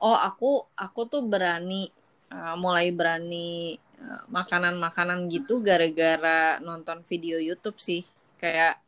[0.00, 1.88] Oh aku aku tuh berani
[2.32, 8.02] uh, mulai berani uh, makanan-makanan gitu gara-gara nonton video YouTube sih.
[8.40, 8.80] Kayak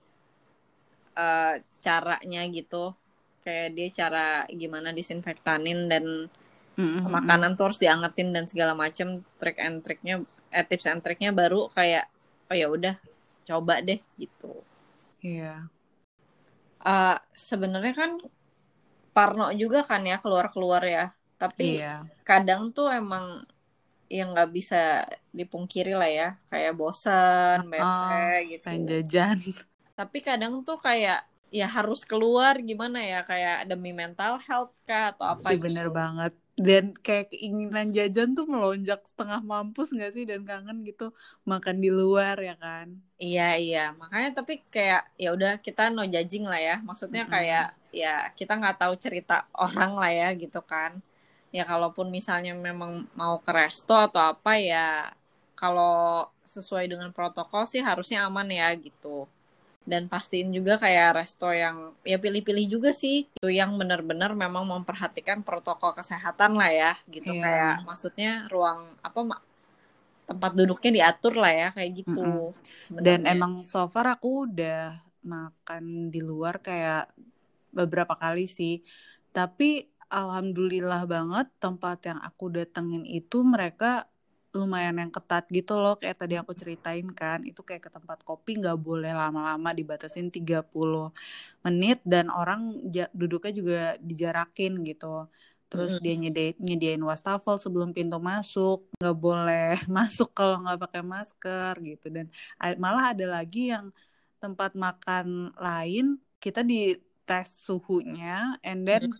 [1.17, 2.97] uh, caranya gitu.
[3.45, 6.05] Kayak dia cara gimana disinfektanin dan
[6.79, 7.05] mm-mm.
[7.11, 11.69] makanan tuh harus diangetin dan segala macem trik and triknya eh tips and triknya baru
[11.73, 12.07] kayak
[12.51, 12.95] oh ya udah
[13.49, 14.63] coba deh gitu.
[15.23, 15.67] iya
[16.83, 18.11] Eh sebenarnya kan
[19.15, 21.03] Parno juga kan ya keluar-keluar ya.
[21.41, 23.25] Tapi iya kadang tuh emang
[24.17, 24.77] yang nggak bisa
[25.39, 26.25] dipungkiri lah ya.
[26.51, 28.65] Kayak bosan, bete Ah, gitu.
[28.65, 29.39] pengen jajan
[29.99, 31.19] Tapi kadang tuh kayak
[31.59, 33.19] ya harus keluar gimana ya.
[33.29, 35.89] Kayak demi mental health kah atau apa Iya bener gitu.
[35.99, 36.33] banget.
[36.67, 40.25] Dan kayak keinginan jajan tuh melonjak setengah mampus gak sih?
[40.31, 41.05] Dan kangen gitu
[41.51, 42.89] makan di luar ya kan?
[43.25, 43.79] Iya iya.
[44.01, 46.75] Makanya tapi kayak ya udah kita no judging lah ya.
[46.89, 47.33] Maksudnya Mm-mm.
[47.33, 47.63] kayak
[48.01, 50.93] ya kita nggak tahu cerita orang lah ya gitu kan.
[51.57, 55.13] Ya kalaupun misalnya memang mau ke resto atau apa ya
[55.61, 59.29] kalau sesuai dengan protokol sih harusnya aman ya gitu.
[59.93, 61.77] Dan pastiin juga kayak resto yang
[62.07, 67.39] ya pilih-pilih juga sih itu yang benar-benar memang memperhatikan protokol kesehatan lah ya gitu Iya.
[67.43, 69.45] kayak maksudnya ruang apa ma-
[70.29, 72.37] tempat duduknya diatur lah ya kayak gitu Mm-mm.
[72.85, 73.07] sebenarnya.
[73.07, 74.99] Dan emang so far aku udah
[75.33, 77.11] makan di luar kayak
[77.73, 78.85] beberapa kali sih.
[79.33, 84.07] Tapi alhamdulillah banget tempat yang aku datengin itu mereka
[84.53, 87.41] lumayan yang ketat gitu loh kayak tadi aku ceritain kan.
[87.49, 91.09] Itu kayak ke tempat kopi nggak boleh lama-lama dibatasin 30
[91.65, 92.77] menit dan orang
[93.17, 95.27] duduknya juga dijarakin gitu.
[95.73, 98.93] Terus dia nyediain, nyediain wastafel sebelum pintu masuk.
[99.01, 102.07] Nggak boleh masuk kalau nggak pakai masker gitu.
[102.13, 102.29] Dan
[102.77, 103.89] malah ada lagi yang
[104.37, 109.13] tempat makan lain kita di tes suhunya and then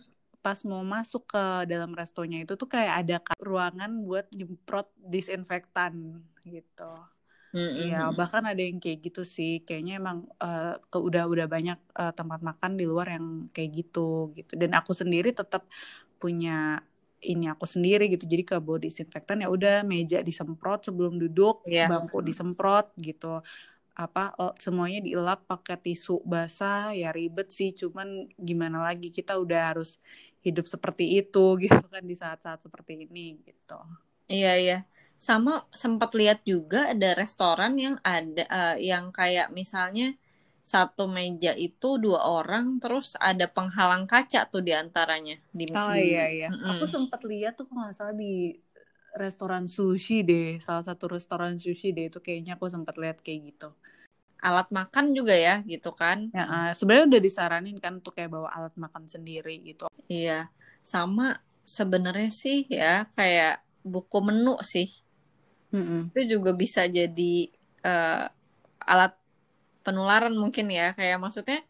[0.43, 6.93] pas mau masuk ke dalam restonya itu tuh kayak ada ruangan buat nyemprot disinfektan gitu.
[7.53, 8.17] Iya, mm-hmm.
[8.17, 9.61] bahkan ada yang kayak gitu sih.
[9.63, 14.33] Kayaknya emang uh, ke udah udah banyak uh, tempat makan di luar yang kayak gitu
[14.35, 14.57] gitu.
[14.57, 15.69] Dan aku sendiri tetap
[16.17, 16.81] punya
[17.23, 18.27] ini aku sendiri gitu.
[18.27, 21.87] Jadi ke bawa disinfektan ya udah meja disemprot sebelum duduk, yeah.
[21.87, 23.39] bangku disemprot gitu
[23.93, 29.73] apa oh, semuanya dielap pakai tisu basah ya ribet sih cuman gimana lagi kita udah
[29.73, 30.01] harus
[30.41, 33.79] hidup seperti itu gitu kan di saat-saat seperti ini gitu.
[34.27, 34.79] Iya iya.
[35.15, 40.19] Sama sempat lihat juga ada restoran yang ada uh, yang kayak misalnya
[40.63, 46.31] satu meja itu dua orang terus ada penghalang kaca tuh di antaranya di oh iya
[46.31, 46.47] iya.
[46.47, 46.79] Mm.
[46.79, 48.55] aku sempat lihat tuh kalau nggak salah di
[49.13, 53.69] restoran sushi deh salah satu restoran sushi deh itu kayaknya aku sempat lihat kayak gitu.
[54.43, 56.27] Alat makan juga ya gitu kan?
[56.35, 59.87] Ya uh, sebenarnya udah disaranin kan untuk kayak bawa alat makan sendiri gitu.
[60.09, 60.51] Iya
[60.83, 64.89] sama sebenarnya sih ya kayak buku menu sih.
[65.73, 66.13] Mm-hmm.
[66.13, 67.49] itu juga bisa jadi
[67.81, 68.29] uh,
[68.77, 69.17] alat
[69.81, 71.65] penularan mungkin ya kayak maksudnya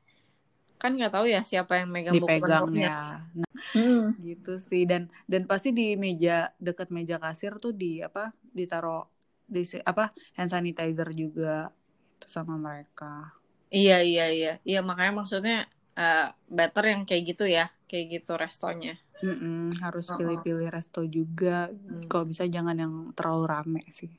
[0.84, 3.00] kan nggak tahu ya siapa yang megang menunya ya.
[3.32, 4.20] nah, hmm.
[4.20, 4.84] gitu sih.
[4.84, 9.08] Dan dan pasti di meja dekat meja kasir tuh di apa ditaruh
[9.48, 11.72] di apa hand sanitizer juga
[12.20, 13.32] itu sama mereka.
[13.72, 14.54] Iya iya iya.
[14.68, 17.72] Iya makanya maksudnya uh, better yang kayak gitu ya.
[17.88, 19.00] Kayak gitu restonya.
[19.24, 21.72] Mm-mm, harus pilih-pilih resto juga.
[21.72, 22.12] Mm.
[22.12, 24.12] kalau bisa jangan yang terlalu rame sih.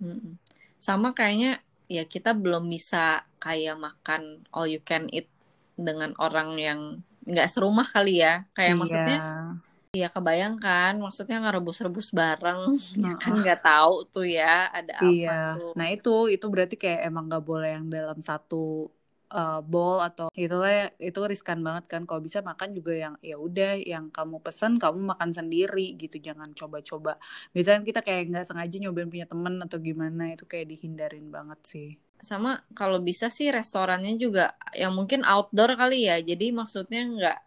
[0.00, 0.36] Mm-mm.
[0.80, 1.60] sama kayaknya
[1.92, 5.28] ya kita belum bisa kayak makan all you can eat
[5.80, 6.80] dengan orang yang
[7.24, 8.78] nggak serumah kali ya kayak iya.
[8.78, 9.18] maksudnya
[9.90, 13.10] Iya kebayangkan, maksudnya ngerebus-rebus bareng, nah.
[13.10, 15.58] ya kan nggak tahu tuh ya ada apa iya.
[15.58, 15.74] tuh.
[15.74, 18.86] Nah itu itu berarti kayak emang nggak boleh yang dalam satu
[19.34, 22.06] uh, bowl atau gitu lah itu riskan banget kan.
[22.06, 26.54] Kalau bisa makan juga yang ya udah yang kamu pesen kamu makan sendiri gitu, jangan
[26.54, 27.18] coba-coba.
[27.50, 31.98] Misalnya kita kayak nggak sengaja nyobain punya temen atau gimana itu kayak dihindarin banget sih
[32.20, 36.20] sama kalau bisa sih restorannya juga yang mungkin outdoor kali ya.
[36.20, 37.38] Jadi maksudnya nggak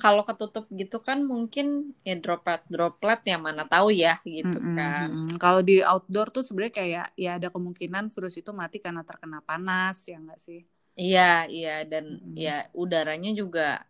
[0.00, 4.74] kalau ketutup gitu kan mungkin ya droplet droplet ya mana tahu ya gitu mm -hmm.
[4.74, 9.38] kan kalau di outdoor tuh sebenarnya kayak ya ada kemungkinan virus itu mati karena terkena
[9.44, 10.66] panas ya enggak sih?
[10.96, 11.76] Iya iya.
[11.86, 12.34] Dan mm -hmm.
[12.36, 13.84] ya udaranya juga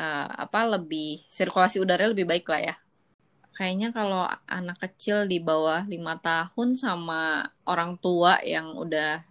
[0.00, 2.76] uh, apa lebih sirkulasi udara lebih baik lah ya.
[3.50, 9.29] Kayaknya kalau anak kecil di bawah lima tahun sama orang tua yang udah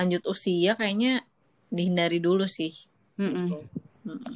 [0.00, 1.28] lanjut usia kayaknya
[1.68, 2.72] dihindari dulu sih.
[3.20, 3.46] Mm -mm.
[3.52, 3.60] Gitu.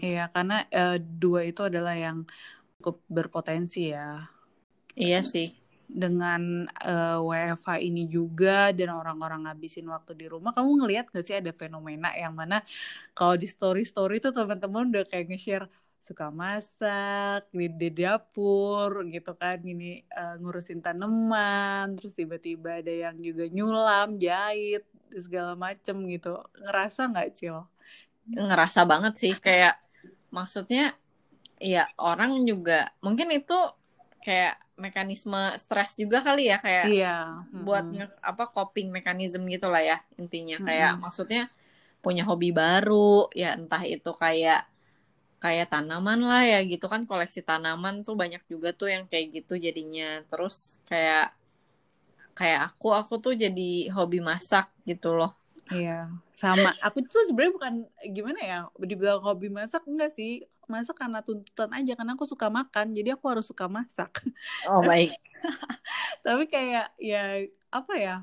[0.05, 2.29] Iya, karena uh, dua itu adalah yang
[2.77, 4.29] cukup berpotensi ya.
[4.92, 5.57] Iya sih.
[5.85, 11.24] Dengan uh, eh, WFH ini juga dan orang-orang ngabisin waktu di rumah, kamu ngelihat gak
[11.24, 12.64] sih ada fenomena yang mana
[13.12, 15.68] kalau di story-story itu teman-teman udah kayak nge-share
[16.04, 23.16] suka masak di, di dapur gitu kan gini uh, ngurusin tanaman terus tiba-tiba ada yang
[23.24, 24.84] juga nyulam jahit
[25.16, 27.64] segala macem gitu ngerasa nggak cil
[28.28, 29.80] ngerasa banget sih kayak
[30.28, 30.92] maksudnya
[31.56, 33.56] ya orang juga mungkin itu
[34.20, 37.44] kayak mekanisme stres juga kali ya kayak iya.
[37.64, 38.20] buat mm-hmm.
[38.20, 41.04] apa coping mekanisme gitu lah ya intinya kayak mm-hmm.
[41.04, 41.42] maksudnya
[42.04, 44.68] punya hobi baru ya entah itu kayak
[45.44, 49.61] kayak tanaman lah ya gitu kan koleksi tanaman tuh banyak juga tuh yang kayak gitu
[49.61, 51.37] jadinya terus kayak
[52.33, 55.37] kayak aku aku tuh jadi hobi masak gitu loh
[55.72, 56.76] Iya, sama.
[56.85, 57.74] Aku tuh sebenarnya bukan
[58.12, 60.44] gimana ya, dibilang hobi masak enggak sih.
[60.68, 64.20] Masak karena tuntutan aja, karena aku suka makan, jadi aku harus suka masak.
[64.68, 65.16] Oh baik.
[66.24, 68.16] Tapi kayak ya apa ya?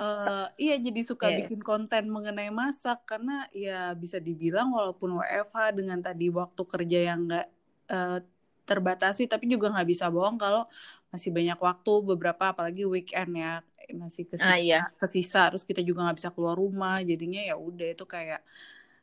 [0.00, 1.38] Uh, iya jadi suka yeah.
[1.44, 7.30] bikin konten mengenai masak karena ya bisa dibilang walaupun WFH dengan tadi waktu kerja yang
[7.30, 7.46] enggak
[7.92, 8.18] uh,
[8.64, 10.64] terbatasi tapi juga nggak bisa bohong kalau
[11.12, 14.88] masih banyak waktu beberapa apalagi weekend ya masih kesisa, ah, iya.
[14.96, 18.40] kesisa terus kita juga nggak bisa keluar rumah jadinya ya udah itu kayak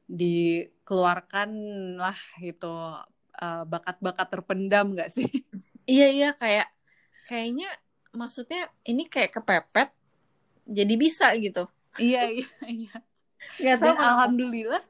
[0.10, 1.50] dikeluarkan
[1.96, 2.66] lah itu
[3.38, 5.30] uh, bakat-bakat terpendam nggak sih
[5.86, 6.68] iya iya kayak
[7.30, 7.70] kayaknya
[8.12, 9.94] maksudnya ini kayak kepepet
[10.78, 11.68] jadi bisa gitu.
[12.00, 12.94] Iya iya iya.
[13.66, 13.96] Gak tahu.
[13.96, 14.84] Dan alhamdulillah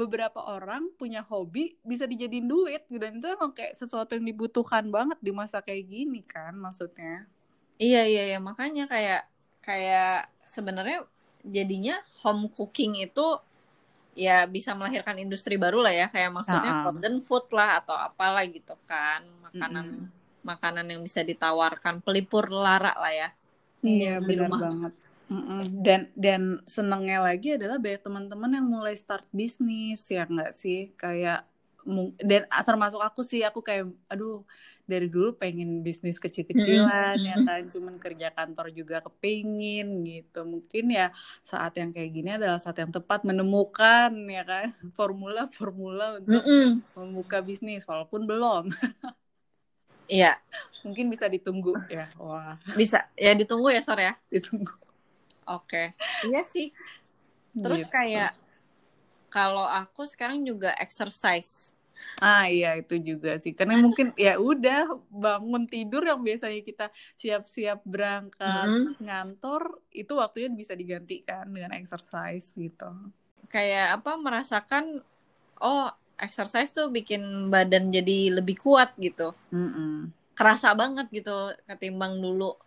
[0.00, 5.18] beberapa orang punya hobi bisa dijadiin duit dan itu emang kayak sesuatu yang dibutuhkan banget
[5.26, 7.30] di masa kayak gini kan maksudnya.
[7.82, 8.38] Iya iya iya.
[8.48, 9.20] Makanya kayak
[9.66, 10.04] kayak
[10.54, 10.96] sebenarnya
[11.56, 13.20] jadinya home cooking itu
[14.24, 16.06] ya bisa melahirkan industri baru lah ya.
[16.14, 16.82] Kayak maksudnya Uh-uh.
[16.82, 19.22] frozen food lah atau apalah gitu kan.
[19.46, 20.10] Makanan Mm-mm.
[20.50, 23.28] makanan yang bisa ditawarkan pelipur lara lah ya.
[23.84, 24.92] Iya benar banget.
[25.24, 25.80] Mm-mm.
[25.80, 30.92] Dan dan senengnya lagi adalah banyak teman-teman yang mulai start bisnis ya nggak sih?
[31.00, 31.48] Kayak
[32.20, 34.40] dan ah, termasuk aku sih aku kayak aduh
[34.84, 37.60] dari dulu pengen bisnis kecil-kecilan ya kan?
[37.72, 40.44] Cuman kerja kantor juga kepingin gitu.
[40.44, 41.08] Mungkin ya
[41.40, 46.84] saat yang kayak gini adalah saat yang tepat menemukan ya kan formula-formula untuk Mm-mm.
[46.96, 48.68] membuka bisnis walaupun belum.
[50.04, 50.36] Iya.
[50.84, 52.04] Mungkin bisa ditunggu ya.
[52.20, 52.60] Wah.
[52.76, 53.08] Bisa.
[53.16, 54.14] Ya ditunggu ya sore ya?
[54.28, 54.83] Ditunggu
[55.48, 55.82] oke
[56.26, 56.66] iya sih
[57.62, 57.94] terus Gitu.
[57.96, 58.32] kayak
[59.32, 61.74] kalau aku sekarang juga exercise
[62.22, 64.78] Ah iya itu juga sih karena mungkin ya udah
[65.24, 66.84] bangun tidur yang biasanya kita
[67.22, 68.94] siap-siap berangkat Mm-mm.
[69.04, 69.62] ngantor
[69.94, 72.90] itu waktunya bisa digantikan dengan exercise gitu.
[73.52, 74.84] kayak apa merasakan
[75.62, 75.86] oh
[76.26, 80.12] exercise tuh bikin badan jadi lebih kuat gitu Mm-mm.
[80.38, 81.30] kerasa banget gitu
[81.68, 82.58] ketimbang dulu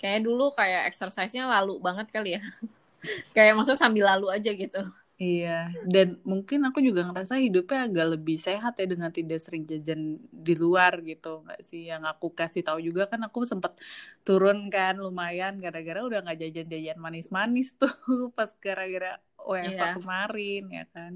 [0.00, 2.42] kayak dulu kayak exercise-nya lalu banget kali ya
[3.36, 4.82] kayak maksudnya sambil lalu aja gitu
[5.20, 10.16] Iya dan mungkin aku juga ngerasa hidupnya agak lebih sehat ya dengan tidak sering jajan
[10.32, 13.76] di luar gitu nggak sih yang aku kasih tahu juga kan aku sempet
[14.24, 17.92] turun kan lumayan gara-gara udah nggak jajan-jajan manis-manis tuh
[18.32, 19.88] pas gara-gara WFH Iya.
[20.00, 21.12] kemarin ya kan.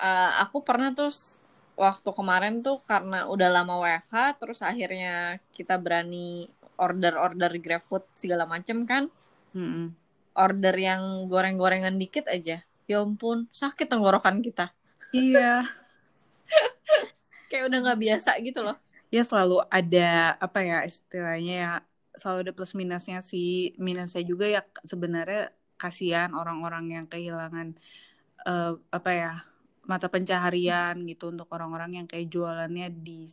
[0.00, 1.08] Eh, aku pernah tuh
[1.80, 6.44] waktu kemarin tuh karena udah lama WFH terus akhirnya kita berani
[6.80, 9.12] order-order GrabFood segala macem kan.
[9.50, 9.98] Mm-mm.
[10.30, 12.62] order yang goreng-gorengan dikit aja.
[12.86, 14.72] Ya ampun sakit tenggorokan kita.
[15.10, 15.66] Iya.
[17.50, 18.78] kayak udah nggak biasa gitu loh.
[19.10, 21.72] Ya selalu ada apa ya istilahnya ya
[22.14, 23.74] selalu ada plus minusnya sih.
[23.76, 27.74] Minusnya juga ya sebenarnya kasihan orang-orang yang kehilangan
[28.46, 29.32] eh, apa ya
[29.90, 33.26] mata pencaharian gitu untuk orang-orang yang kayak jualannya di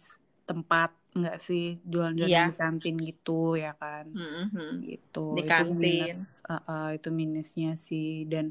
[0.50, 2.44] tempat nggak sih jualan-jualan Iya.
[2.50, 3.32] di kantin gitu
[3.64, 4.70] ya kan Mm-mm.
[4.92, 6.16] gitu Di Itu kantin.
[6.16, 8.46] minus, uh, uh, itu minusnya sih dan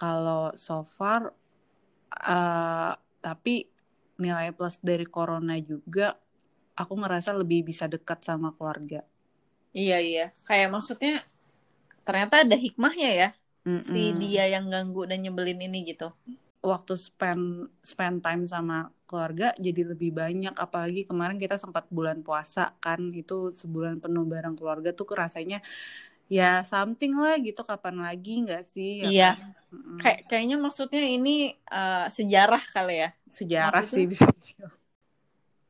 [0.00, 1.22] kalau so far
[2.28, 2.92] uh,
[3.24, 3.54] tapi
[4.22, 6.16] nilai plus dari corona juga
[6.80, 9.00] aku ngerasa lebih bisa dekat sama keluarga.
[9.76, 11.10] Iya iya, kayak maksudnya
[12.06, 13.28] ternyata ada hikmahnya ya
[13.88, 14.20] si Mm-mm.
[14.22, 16.04] dia yang ganggu dan nyebelin ini gitu.
[16.66, 17.44] Waktu spend
[17.78, 23.54] spend time sama keluarga jadi lebih banyak apalagi kemarin kita sempat bulan puasa kan itu
[23.54, 25.62] sebulan penuh bareng keluarga tuh rasanya
[26.26, 29.30] ya something lah gitu kapan lagi nggak sih ya Iya.
[29.38, 29.50] kan?
[30.02, 33.10] Kayak kayaknya maksudnya ini eh, sejarah kali ya.
[33.30, 34.26] sejarah maksudnya- sih bisa.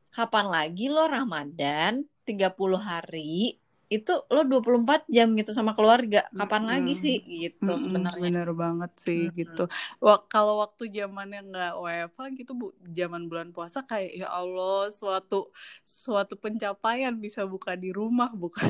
[0.09, 6.27] Kapan lagi lo Ramadan 30 hari itu lo 24 jam gitu sama keluarga.
[6.35, 6.71] Kapan Mm-mm.
[6.75, 8.23] lagi sih gitu Mm-mm, sebenarnya.
[8.27, 9.37] bener banget sih Mm-mm.
[9.39, 9.63] gitu.
[10.03, 15.49] Wah, kalau waktu zamannya nggak WFH gitu bu, zaman bulan puasa kayak ya Allah suatu
[15.83, 18.67] suatu pencapaian bisa buka di rumah bukan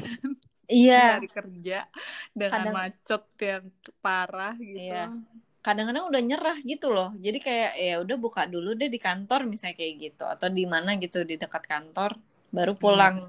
[0.68, 1.88] Iya, hari kerja
[2.36, 3.66] dengan Kadang- macet yang
[4.04, 4.92] parah gitu.
[4.92, 5.16] Iya.
[5.64, 7.12] kadang-kadang udah nyerah gitu loh.
[7.20, 10.96] Jadi kayak ya udah buka dulu deh di kantor misalnya kayak gitu atau di mana
[10.96, 12.16] gitu di dekat kantor
[12.56, 13.28] baru pulang.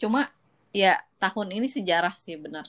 [0.00, 0.28] Cuma
[0.74, 2.66] ya tahun ini sejarah sih benar.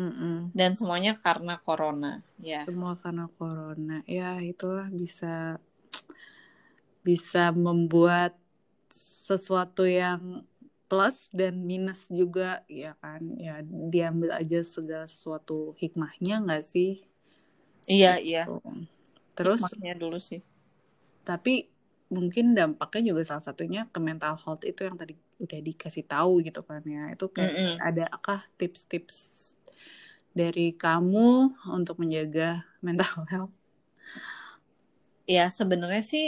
[0.00, 0.48] Mm-mm.
[0.56, 2.24] Dan semuanya karena corona.
[2.40, 2.64] Ya.
[2.64, 4.00] Semua karena corona.
[4.08, 5.60] Ya itulah bisa
[7.04, 8.36] bisa membuat
[9.24, 10.44] sesuatu yang
[10.90, 17.06] plus dan minus juga ya kan ya diambil aja segala sesuatu hikmahnya nggak sih
[17.86, 18.42] Iya, iya.
[18.50, 18.58] Tuh.
[19.38, 20.42] terus Hikmahnya dulu sih.
[21.22, 21.69] tapi
[22.16, 26.60] mungkin dampaknya juga salah satunya ke mental health itu yang tadi udah dikasih tahu gitu
[26.68, 27.82] kan ya itu kayak Mm-mm.
[27.86, 29.16] adakah tips-tips
[30.38, 33.52] dari kamu untuk menjaga mental health
[35.30, 36.24] Ya sebenarnya sih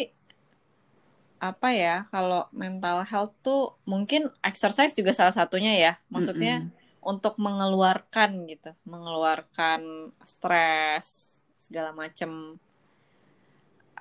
[1.43, 5.93] apa ya kalau mental health tuh mungkin exercise juga salah satunya ya.
[6.15, 6.73] Maksudnya Mm-mm.
[7.03, 9.81] untuk mengeluarkan gitu, mengeluarkan
[10.23, 11.07] stres
[11.59, 12.31] segala macem.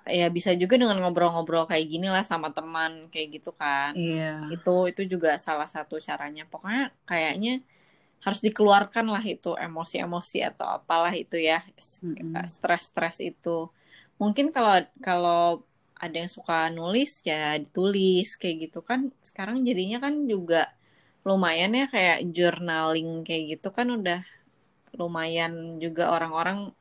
[0.10, 3.93] Ya bisa juga dengan ngobrol-ngobrol kayak gini lah sama teman kayak gitu kan.
[3.93, 6.43] iya Itu itu juga salah satu caranya.
[6.49, 7.62] Pokoknya kayaknya
[8.26, 11.62] harus dikeluarkan lah itu emosi-emosi atau apalah itu ya
[12.54, 13.70] stres-stres itu.
[14.22, 15.66] Mungkin kalau kalau
[15.97, 19.10] ada yang suka nulis ya ditulis kayak gitu kan.
[19.26, 20.70] Sekarang jadinya kan juga
[21.28, 24.20] lumayan ya kayak journaling kayak gitu kan udah
[24.99, 26.74] lumayan juga orang-orang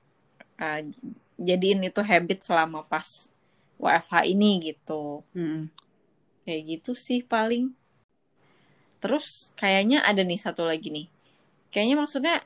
[0.60, 0.80] uh,
[1.40, 3.32] jadiin itu habit selama pas
[3.80, 5.24] WFH ini gitu.
[5.32, 5.72] Mm-mm.
[6.44, 7.72] Kayak gitu sih paling.
[9.00, 11.08] Terus kayaknya ada nih satu lagi nih.
[11.72, 12.36] Kayaknya maksudnya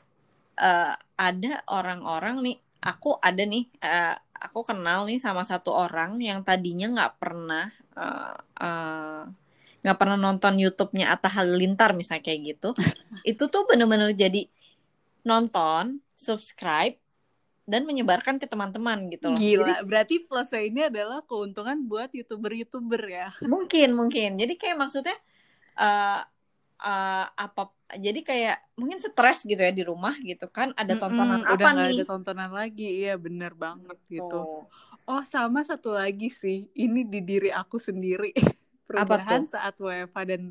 [0.55, 6.39] eh, ada orang-orang nih, aku ada nih, eh, aku kenal nih sama satu orang yang
[6.47, 7.67] tadinya nggak pernah
[7.99, 9.23] eh,
[9.85, 12.69] nggak pernah nonton YouTube-nya Atta Halilintar misalnya kayak gitu.
[13.29, 14.47] Itu tuh bener-bener jadi
[15.27, 16.95] nonton, subscribe,
[17.71, 19.43] dan menyebarkan ke teman-teman gitu loh.
[19.59, 23.27] Jadi Gila, berarti plusnya ini adalah keuntungan buat youtuber-youtuber ya.
[23.51, 24.29] mungkin mungkin.
[24.41, 25.15] Jadi kayak maksudnya
[25.81, 26.17] eh
[26.85, 27.61] eh, apa?
[28.05, 30.69] Jadi kayak mungkin stres gitu ya di rumah gitu kan.
[30.81, 31.95] Ada tontonan Mm-mm, apa udah nih?
[31.95, 34.35] ada tontonan lagi, iya bener banget gitu.
[34.35, 34.69] Tuh.
[35.09, 38.29] Oh sama satu lagi sih, ini di diri aku sendiri.
[38.87, 40.41] Perubahan saat WFH dan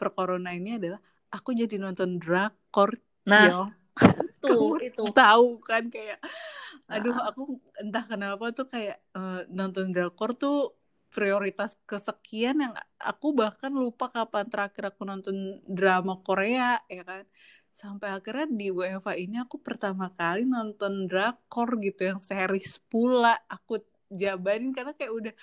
[0.00, 1.00] percorona ini adalah
[1.34, 2.90] aku jadi nonton drakor.
[3.30, 3.50] Nah,
[4.48, 5.02] Kamu itu.
[5.10, 6.18] tahu kan kayak
[6.86, 7.42] aduh Nah, aku
[7.82, 10.74] entah kenapa tuh kayak eh, nonton drakor tuh
[11.10, 17.24] prioritas kesekian yang aku bahkan lupa kapan terakhir aku nonton drama Korea ya kan.
[17.76, 23.84] Sampai akhirnya di WFH ini aku pertama kali nonton drakor gitu yang series pula aku
[24.08, 25.34] jabanin karena kayak udah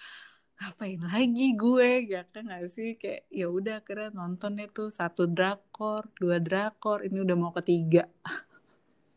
[0.58, 1.92] ngapain lagi gue?
[2.14, 2.96] Ya kan gak sih?
[3.02, 8.06] Kayak ya udah akhirnya nonton itu satu drakor dua drakor ini udah mau ketiga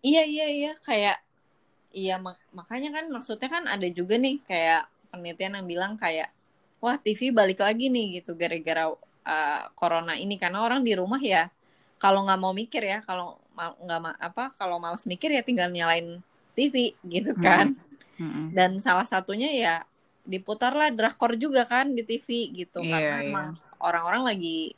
[0.03, 1.17] iya iya iya kayak
[1.93, 6.29] iya mak- makanya kan maksudnya kan ada juga nih kayak penelitian yang bilang kayak
[6.81, 11.49] wah TV balik lagi nih gitu gara-gara uh, corona ini karena orang di rumah ya
[11.97, 16.21] kalau nggak mau mikir ya kalau nggak ma- apa kalau males mikir ya tinggal nyalain
[16.53, 17.73] TV gitu kan
[18.21, 18.53] Mm-mm.
[18.53, 19.75] dan salah satunya ya
[20.29, 23.25] diputarlah drakor juga kan di TV gitu Iya, karena iya.
[23.25, 23.47] emang
[23.81, 24.77] orang-orang lagi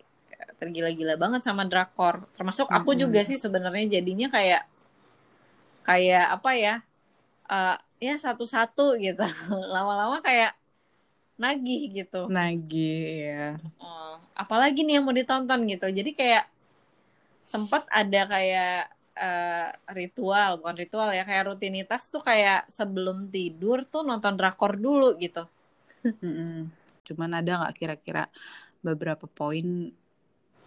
[0.58, 3.02] tergila-gila banget sama drakor termasuk aku Mm-mm.
[3.10, 4.62] juga sih sebenarnya jadinya kayak
[5.88, 6.74] kayak apa ya
[7.48, 9.24] eh, ya satu-satu gitu
[9.74, 10.52] lama-lama kayak
[11.40, 13.00] nagih gitu Nagih
[13.32, 13.46] ya.
[13.56, 16.44] Eh, apalagi nih yang mau ditonton gitu jadi kayak
[17.48, 24.04] sempat ada kayak eh, ritual bukan ritual ya kayak rutinitas tuh kayak sebelum tidur tuh
[24.04, 25.48] nonton drakor dulu gitu.
[27.08, 28.28] Cuman ada nggak kira-kira
[28.84, 29.88] beberapa poin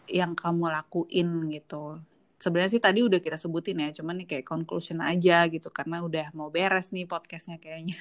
[0.09, 2.01] yang kamu lakuin gitu?
[2.43, 6.25] Sebenarnya sih tadi udah kita sebutin ya, cuman nih kayak conclusion aja gitu karena udah
[6.37, 7.97] mau beres nih podcastnya kayaknya.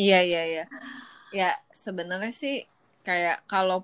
[0.00, 0.62] Iya iya iya.
[1.38, 1.44] Ya
[1.84, 2.54] sebenarnya sih
[3.06, 3.78] kayak kalau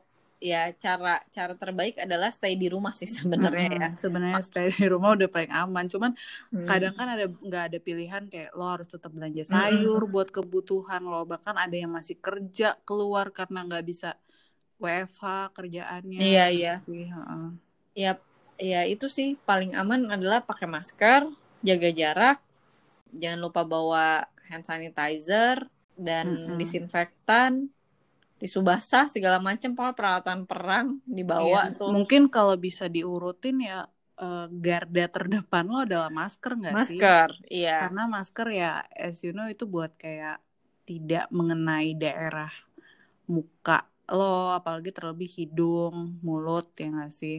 [0.50, 3.88] ya cara cara terbaik adalah stay di rumah sih sebenarnya ya.
[3.88, 4.00] Mm-mm.
[4.02, 6.12] Sebenarnya stay di rumah udah paling aman, cuman
[6.52, 6.66] Hmm.
[6.70, 11.22] kadang kan ada nggak ada pilihan kayak lo harus tetap belanja sayur buat kebutuhan lo,
[11.32, 14.08] bahkan ada yang masih kerja keluar karena nggak bisa
[14.82, 15.24] WFH
[15.56, 16.20] kerjaannya.
[16.26, 16.72] Iya iya.
[16.90, 17.46] Heeh.
[18.60, 21.22] Ya itu sih paling aman adalah pakai masker,
[21.68, 22.36] jaga jarak,
[23.20, 24.06] jangan lupa bawa
[24.48, 25.56] hand sanitizer
[26.08, 26.60] dan Mm-mm.
[26.60, 27.52] disinfektan,
[28.40, 30.86] tisu basah segala macam pokoknya peralatan perang
[31.18, 31.92] dibawa Iya, tuh.
[31.92, 33.74] mungkin kalau bisa diurutin ya
[34.22, 37.02] eh, garda terdepan lo adalah masker nggak sih?
[37.04, 37.80] Masker, iya.
[37.80, 38.66] Karena masker ya,
[39.06, 40.36] as you know itu buat kayak
[40.88, 42.50] tidak mengenai daerah
[43.34, 43.78] muka
[44.16, 44.24] lo,
[44.58, 45.96] apalagi terlebih hidung,
[46.26, 47.36] mulut ya nggak sih?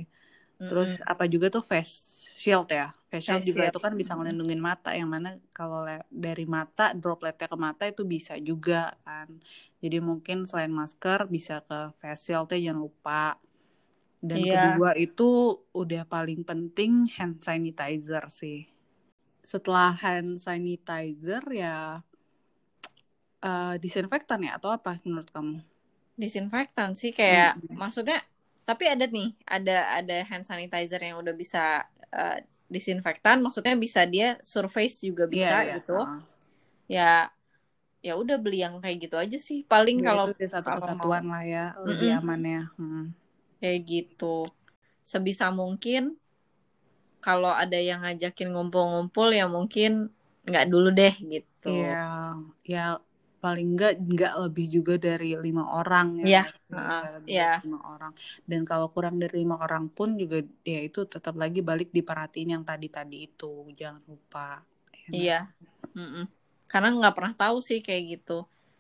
[0.68, 1.96] Terus apa juga tuh face
[2.44, 2.88] shield ya?
[3.12, 3.70] Face shield Face juga shield.
[3.70, 5.84] itu kan bisa ngelindungin mata, yang mana kalau
[6.26, 9.28] dari mata dropletnya ke mata itu bisa juga kan.
[9.84, 13.24] Jadi mungkin selain masker bisa ke face shieldnya jangan lupa.
[14.30, 14.52] Dan Iya.
[14.52, 18.60] kedua itu udah paling penting hand sanitizer sih.
[19.52, 22.02] Setelah hand sanitizer ya
[23.50, 25.56] eh, disinfektan ya atau apa menurut kamu?
[26.22, 27.82] disinfektan sih kayak Mm-mm.
[27.82, 28.18] maksudnya
[28.68, 32.38] tapi ada nih ada ada hand sanitizer yang udah bisa eh,
[32.72, 35.76] disinfektan maksudnya bisa dia surface juga Iya bisa iya.
[35.78, 36.20] gitu heeh.
[36.88, 37.12] ya
[38.02, 41.44] ya udah beli yang kayak gitu aja sih paling Ya, kalau satu mau kesatuan lah
[41.46, 42.20] ya lebih Mm-mm.
[42.24, 42.62] aman ya.
[42.80, 43.06] Hmm.
[43.62, 44.36] kayak gitu
[45.06, 46.18] sebisa mungkin
[47.22, 50.10] kalau ada yang ngajakin ngumpul-ngumpul ya mungkin
[50.48, 52.02] nggak dulu deh gitu Iya,
[52.66, 52.98] ya
[53.44, 56.40] paling enggak enggak lebih juga dari lima orang ya, Iya,
[56.74, 57.44] heeh, Nggak lebih iya.
[57.64, 58.14] lima orang.
[58.50, 60.38] Dan kalau kurang dari lima orang pun juga
[60.72, 63.46] ya itu tetap lagi balik diperhatiin yang tadi-tadi itu,
[63.80, 64.40] jangan lupa.
[65.04, 65.48] Ya iya sih?
[65.98, 66.24] Mm-mm.
[66.72, 68.34] karena nggak pernah tahu sih kayak gitu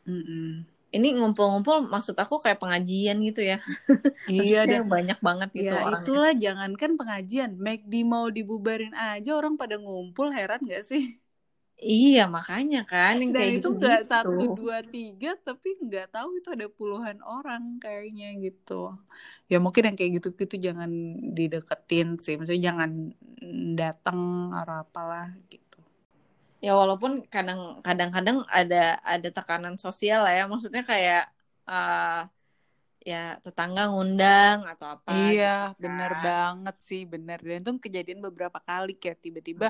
[0.07, 0.66] Mm-mm.
[0.95, 3.55] ini ngumpul-ngumpul maksud aku kayak pengajian gitu ya
[4.32, 6.20] Iya dan banyak banget gitu ya orangnya.
[6.20, 11.03] itulah jangankan pengajian, McD mau dibubarin aja orang pada ngumpul heran gak sih?
[11.82, 16.29] Iya makanya kan yang Dan kayak itu gitu nggak satu dua tiga tapi nggak tahu
[16.38, 18.73] itu ada puluhan orang kayaknya gitu.
[19.51, 20.91] Ya mungkin yang kayak gitu-gitu jangan
[21.38, 22.91] dideketin sih, maksudnya jangan
[23.79, 24.19] datang
[24.59, 25.77] atau apalah gitu.
[26.65, 28.75] ya walaupun kadang kadang-kadang ada
[29.13, 31.21] ada tekanan sosial lah ya maksudnya kayak
[31.69, 32.29] uh,
[33.09, 33.15] ya
[33.45, 35.45] tetangga ngundang atau apa Iya,
[35.82, 36.21] gitu bener kan.
[36.25, 37.38] banget sih, bener.
[37.47, 39.67] Dan itu kejadian beberapa kali kayak tiba-tiba.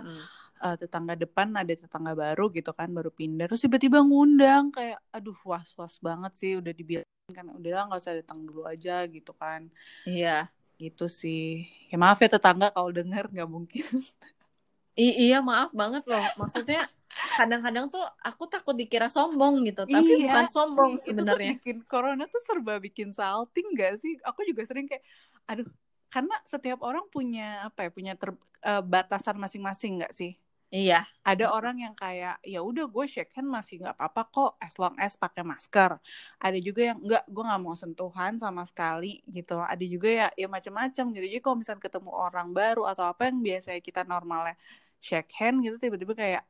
[0.65, 3.45] Eh, tetangga depan ada tetangga baru gitu kan, baru pindah.
[3.49, 7.07] Terus tiba-tiba ngundang kayak, aduh was-was banget sih, udah dibilang
[7.37, 9.61] kan, udah lah nggak usah datang dulu aja gitu kan.
[10.07, 10.51] iya
[10.81, 11.41] Gitu sih.
[11.91, 13.85] Ya maaf ya tetangga kalau denger nggak mungkin.
[15.05, 16.79] I- iya maaf banget loh maksudnya
[17.37, 22.41] kadang-kadang tuh aku takut dikira sombong gitu tapi Iya, bukan sombong sebenarnya bikin corona tuh
[22.47, 24.13] serba bikin salting gak sih?
[24.27, 25.03] Aku juga sering kayak,
[25.49, 25.67] aduh,
[26.13, 30.31] karena setiap orang punya apa ya, punya ter- eh, batasan masing-masing gak sih?
[30.71, 34.73] Iya Ada orang yang kayak ya udah gue shake hand masih nggak apa-apa kok as
[34.81, 36.01] long as pakai masker.
[36.41, 39.61] Ada juga yang enggak gue nggak mau sentuhan sama sekali gitu.
[39.61, 41.25] Ada juga ya ya macam-macam gitu.
[41.29, 44.55] Jadi kalau misalnya ketemu orang baru atau apa yang biasanya kita normalnya
[44.97, 46.43] shake hand gitu tiba-tiba kayak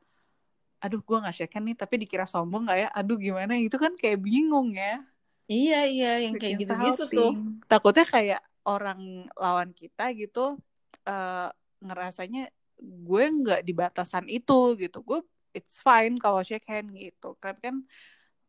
[0.82, 2.88] aduh gue nggak shake hand nih tapi dikira sombong nggak ya?
[2.96, 5.04] Aduh gimana itu kan kayak bingung ya.
[5.50, 7.30] iya iya yang kayak gitu-gitu tuh
[7.68, 10.56] Takutnya kayak orang lawan kita gitu
[11.04, 11.48] eh,
[11.82, 12.48] ngerasanya
[12.80, 14.52] gue nggak di batasan itu
[14.82, 14.96] gitu.
[15.08, 15.18] Gue
[15.56, 17.26] it's fine kalau shake hand gitu.
[17.42, 17.76] Tapi kan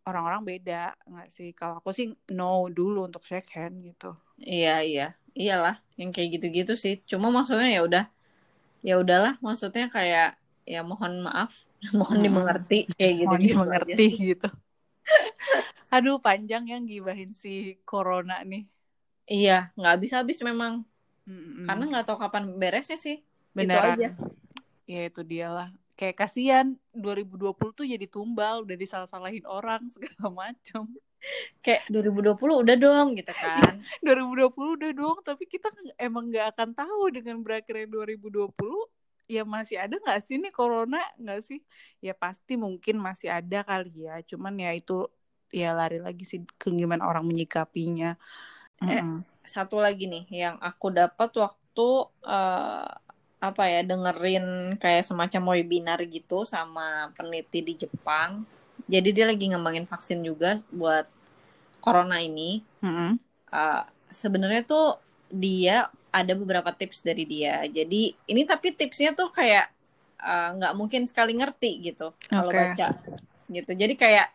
[0.08, 0.74] orang-orang beda
[1.10, 1.48] nggak sih?
[1.60, 2.08] Kalau aku sih
[2.38, 2.46] no
[2.78, 4.08] dulu untuk shake hand gitu.
[4.54, 5.04] iya iya
[5.42, 8.04] iyalah yang kayak gitu-gitu sih cuma maksudnya ya udah
[8.88, 10.26] ya udahlah maksudnya kayak
[10.74, 11.52] ya mohon maaf
[12.00, 12.26] mohon Mm-mm.
[12.26, 14.48] dimengerti kayak gitu Mohon dimengerti gitu.
[15.96, 17.50] Aduh panjang yang gibahin si
[17.90, 18.62] corona nih.
[19.34, 20.74] iya nggak habis-habis memang
[21.30, 21.68] Mm-mm.
[21.68, 23.16] karena nggak tahu kapan beresnya sih
[23.58, 23.97] Beneran.
[23.97, 24.08] aja.
[24.89, 25.70] Ya itu dialah.
[25.97, 30.89] Kayak kasihan 2020 tuh jadi tumbal, udah disalah-salahin orang segala macam.
[31.64, 33.74] kayak 2020 udah dong gitu kan
[34.06, 38.91] 2020 udah dong, tapi kita emang nggak akan tahu dengan berakhirnya 2020
[39.32, 41.60] ya masih ada nggak sih nih corona nggak sih?
[42.04, 44.93] Ya pasti mungkin masih ada kali ya, cuman ya itu
[45.54, 48.20] ya lari lagi sih ke gimana orang menyikapinya.
[48.84, 49.24] Eh, Mm-mm.
[49.56, 51.88] satu lagi nih yang aku dapat waktu
[52.28, 52.89] eh,
[53.44, 58.48] apa ya dengerin kayak semacam webinar gitu sama peneliti di Jepang.
[58.88, 61.04] Jadi dia lagi ngembangin vaksin juga buat
[61.84, 62.64] corona ini.
[62.80, 63.20] Mm-mm.
[63.52, 63.84] Eh,
[64.14, 65.02] Sebenarnya tuh
[65.34, 67.68] dia ada beberapa tips dari dia.
[67.68, 69.68] Jadi ini tapi tipsnya tuh kayak
[70.24, 72.72] eh, nggak mungkin sekali ngerti gitu kalau Oke.
[72.72, 72.96] baca
[73.52, 73.72] gitu.
[73.76, 74.32] Jadi kayak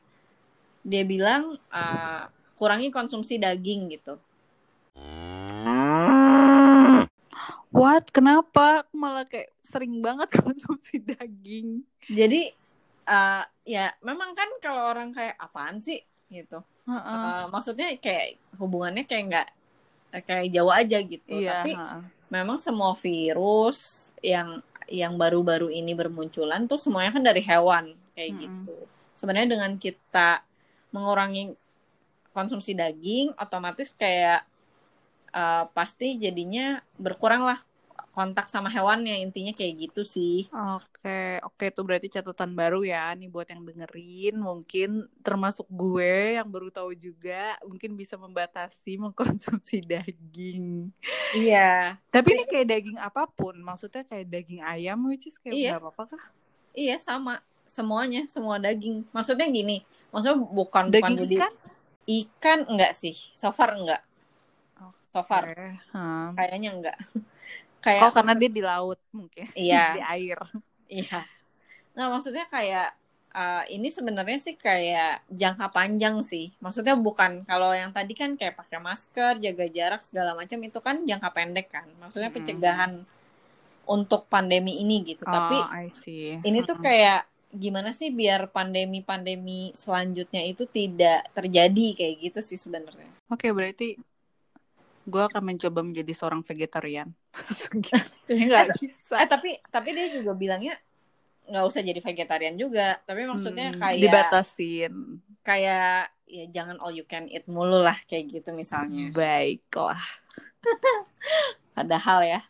[0.85, 2.23] dia bilang eh,
[2.61, 4.21] kurangi konsumsi daging gitu.
[7.79, 8.11] What?
[8.11, 8.83] Kenapa?
[8.83, 11.87] Aku malah kayak sering banget konsumsi daging.
[12.11, 12.51] Jadi
[13.07, 16.59] eh, ya memang kan kalau orang kayak apaan sih gitu.
[16.91, 17.23] Heeh.
[17.23, 19.49] Eh, maksudnya kayak hubungannya kayak nggak
[20.19, 21.39] eh, kayak jauh aja gitu.
[21.39, 21.63] Iya.
[21.63, 22.03] Tapi heeh.
[22.35, 24.59] memang semua virus yang
[24.89, 28.43] yang baru-baru ini bermunculan tuh semuanya kan dari hewan kayak Mm-mm.
[28.43, 28.77] gitu.
[29.15, 30.43] Sebenarnya dengan kita
[30.91, 31.55] mengurangi
[32.33, 34.43] konsumsi daging, otomatis kayak
[35.31, 37.59] eh, pasti jadinya berkurang lah
[38.09, 40.51] kontak sama hewannya intinya kayak gitu sih.
[40.51, 46.49] Oke, oke itu berarti catatan baru ya nih buat yang dengerin mungkin termasuk gue yang
[46.51, 50.91] baru tahu juga mungkin bisa membatasi mengkonsumsi daging.
[51.31, 51.95] Iya.
[52.11, 55.73] Tapi ini kayak daging apa pun, maksudnya kayak daging ayam which is kayak Iya.
[55.79, 56.25] apa-apa kah?
[56.75, 59.07] Iya sama semuanya semua daging.
[59.15, 61.53] Maksudnya gini, maksudnya bukan bukan Daging jadi ikan?
[62.09, 63.15] ikan enggak sih?
[63.31, 64.03] So far enggak.
[65.13, 66.37] So far Oke, hmm.
[66.37, 66.97] kayaknya enggak.
[67.01, 69.85] Oh kayak karena dia di laut mungkin, Iya.
[69.97, 70.39] di air.
[70.89, 71.21] iya.
[71.97, 72.89] Nah, maksudnya kayak
[73.35, 76.55] eh, ini sebenarnya sih kayak jangka panjang sih.
[76.65, 80.97] Maksudnya bukan kalau yang tadi kan kayak pakai masker, jaga jarak segala macam itu kan
[81.09, 81.87] jangka pendek kan.
[82.01, 82.37] Maksudnya Mm-mm.
[82.37, 82.93] pencegahan
[83.89, 85.25] untuk pandemi ini gitu.
[85.25, 86.39] Tapi oh, I see.
[86.47, 86.85] ini tuh Mm-mm.
[86.87, 93.09] kayak gimana sih biar pandemi-pandemi selanjutnya itu tidak terjadi kayak gitu sih sebenarnya.
[93.33, 93.97] Oke, berarti
[95.09, 97.09] gue akan mencoba menjadi seorang vegetarian.
[98.29, 99.15] Kayaknya nggak bisa.
[99.19, 100.77] Eh tapi tapi dia juga bilangnya
[101.49, 103.01] nggak usah jadi vegetarian juga.
[103.03, 104.95] Tapi maksudnya Hmm, kayak dibatasin.
[105.41, 109.09] kayak ya jangan all you can eat mulu lah kayak gitu misalnya.
[109.11, 110.05] Baiklah.
[111.75, 112.41] Padahal ya.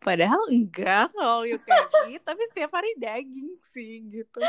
[0.00, 4.40] Padahal enggak kalau you can eat, tapi setiap hari daging sih gitu.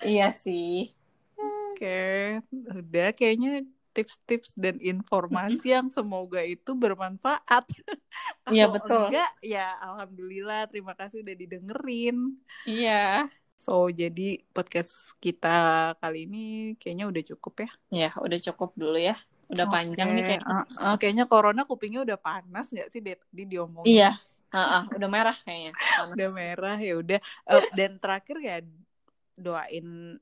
[0.00, 0.92] Iya sih.
[1.34, 7.64] Oke, udah kayaknya tips-tips dan informasi yang semoga itu bermanfaat.
[8.46, 9.10] Iya, betul.
[9.10, 12.38] Enggak, ya alhamdulillah terima kasih udah didengerin.
[12.62, 13.26] Iya.
[13.58, 16.44] So, jadi podcast kita kali ini
[16.78, 17.70] kayaknya udah cukup ya.
[17.90, 19.18] Ya udah cukup dulu ya.
[19.50, 20.46] Udah panjang nih kayaknya.
[20.46, 23.88] uh, uh, kayaknya corona kupingnya udah panas nggak sih dari tadi diomongin?
[23.88, 24.10] Iya.
[24.54, 25.72] uh, uh, udah merah kayaknya.
[25.74, 26.12] Panas.
[26.14, 27.18] udah merah ya udah.
[27.50, 28.56] Eh, dan terakhir ya
[29.34, 30.18] doain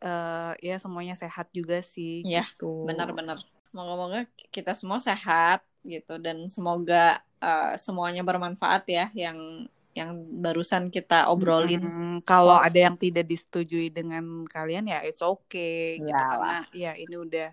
[0.00, 2.20] eh ya semuanya sehat juga sih.
[2.22, 2.84] Iya, gitu.
[2.84, 3.40] Benar-benar.
[3.72, 10.12] Moga-moga kita semua sehat gitu dan semoga uh, semuanya bermanfaat ya yang yang
[10.44, 11.80] barusan kita obrolin.
[11.80, 12.64] Mm, kalau Oh.
[12.64, 17.48] ada yang tidak disetujui dengan kalian ya it's okay gitu karena ya ini udah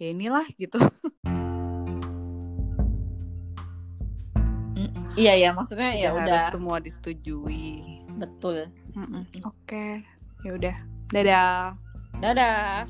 [0.00, 0.80] ya inilah gitu.
[5.12, 8.00] Iya ya, maksudnya ya Udah udah harus semua disetujui.
[8.16, 8.72] betul.
[8.96, 9.28] Mm-mm.
[9.44, 10.00] Oke,
[10.40, 10.76] ya udah.
[11.12, 11.76] Dadah.
[12.24, 12.88] Dadah.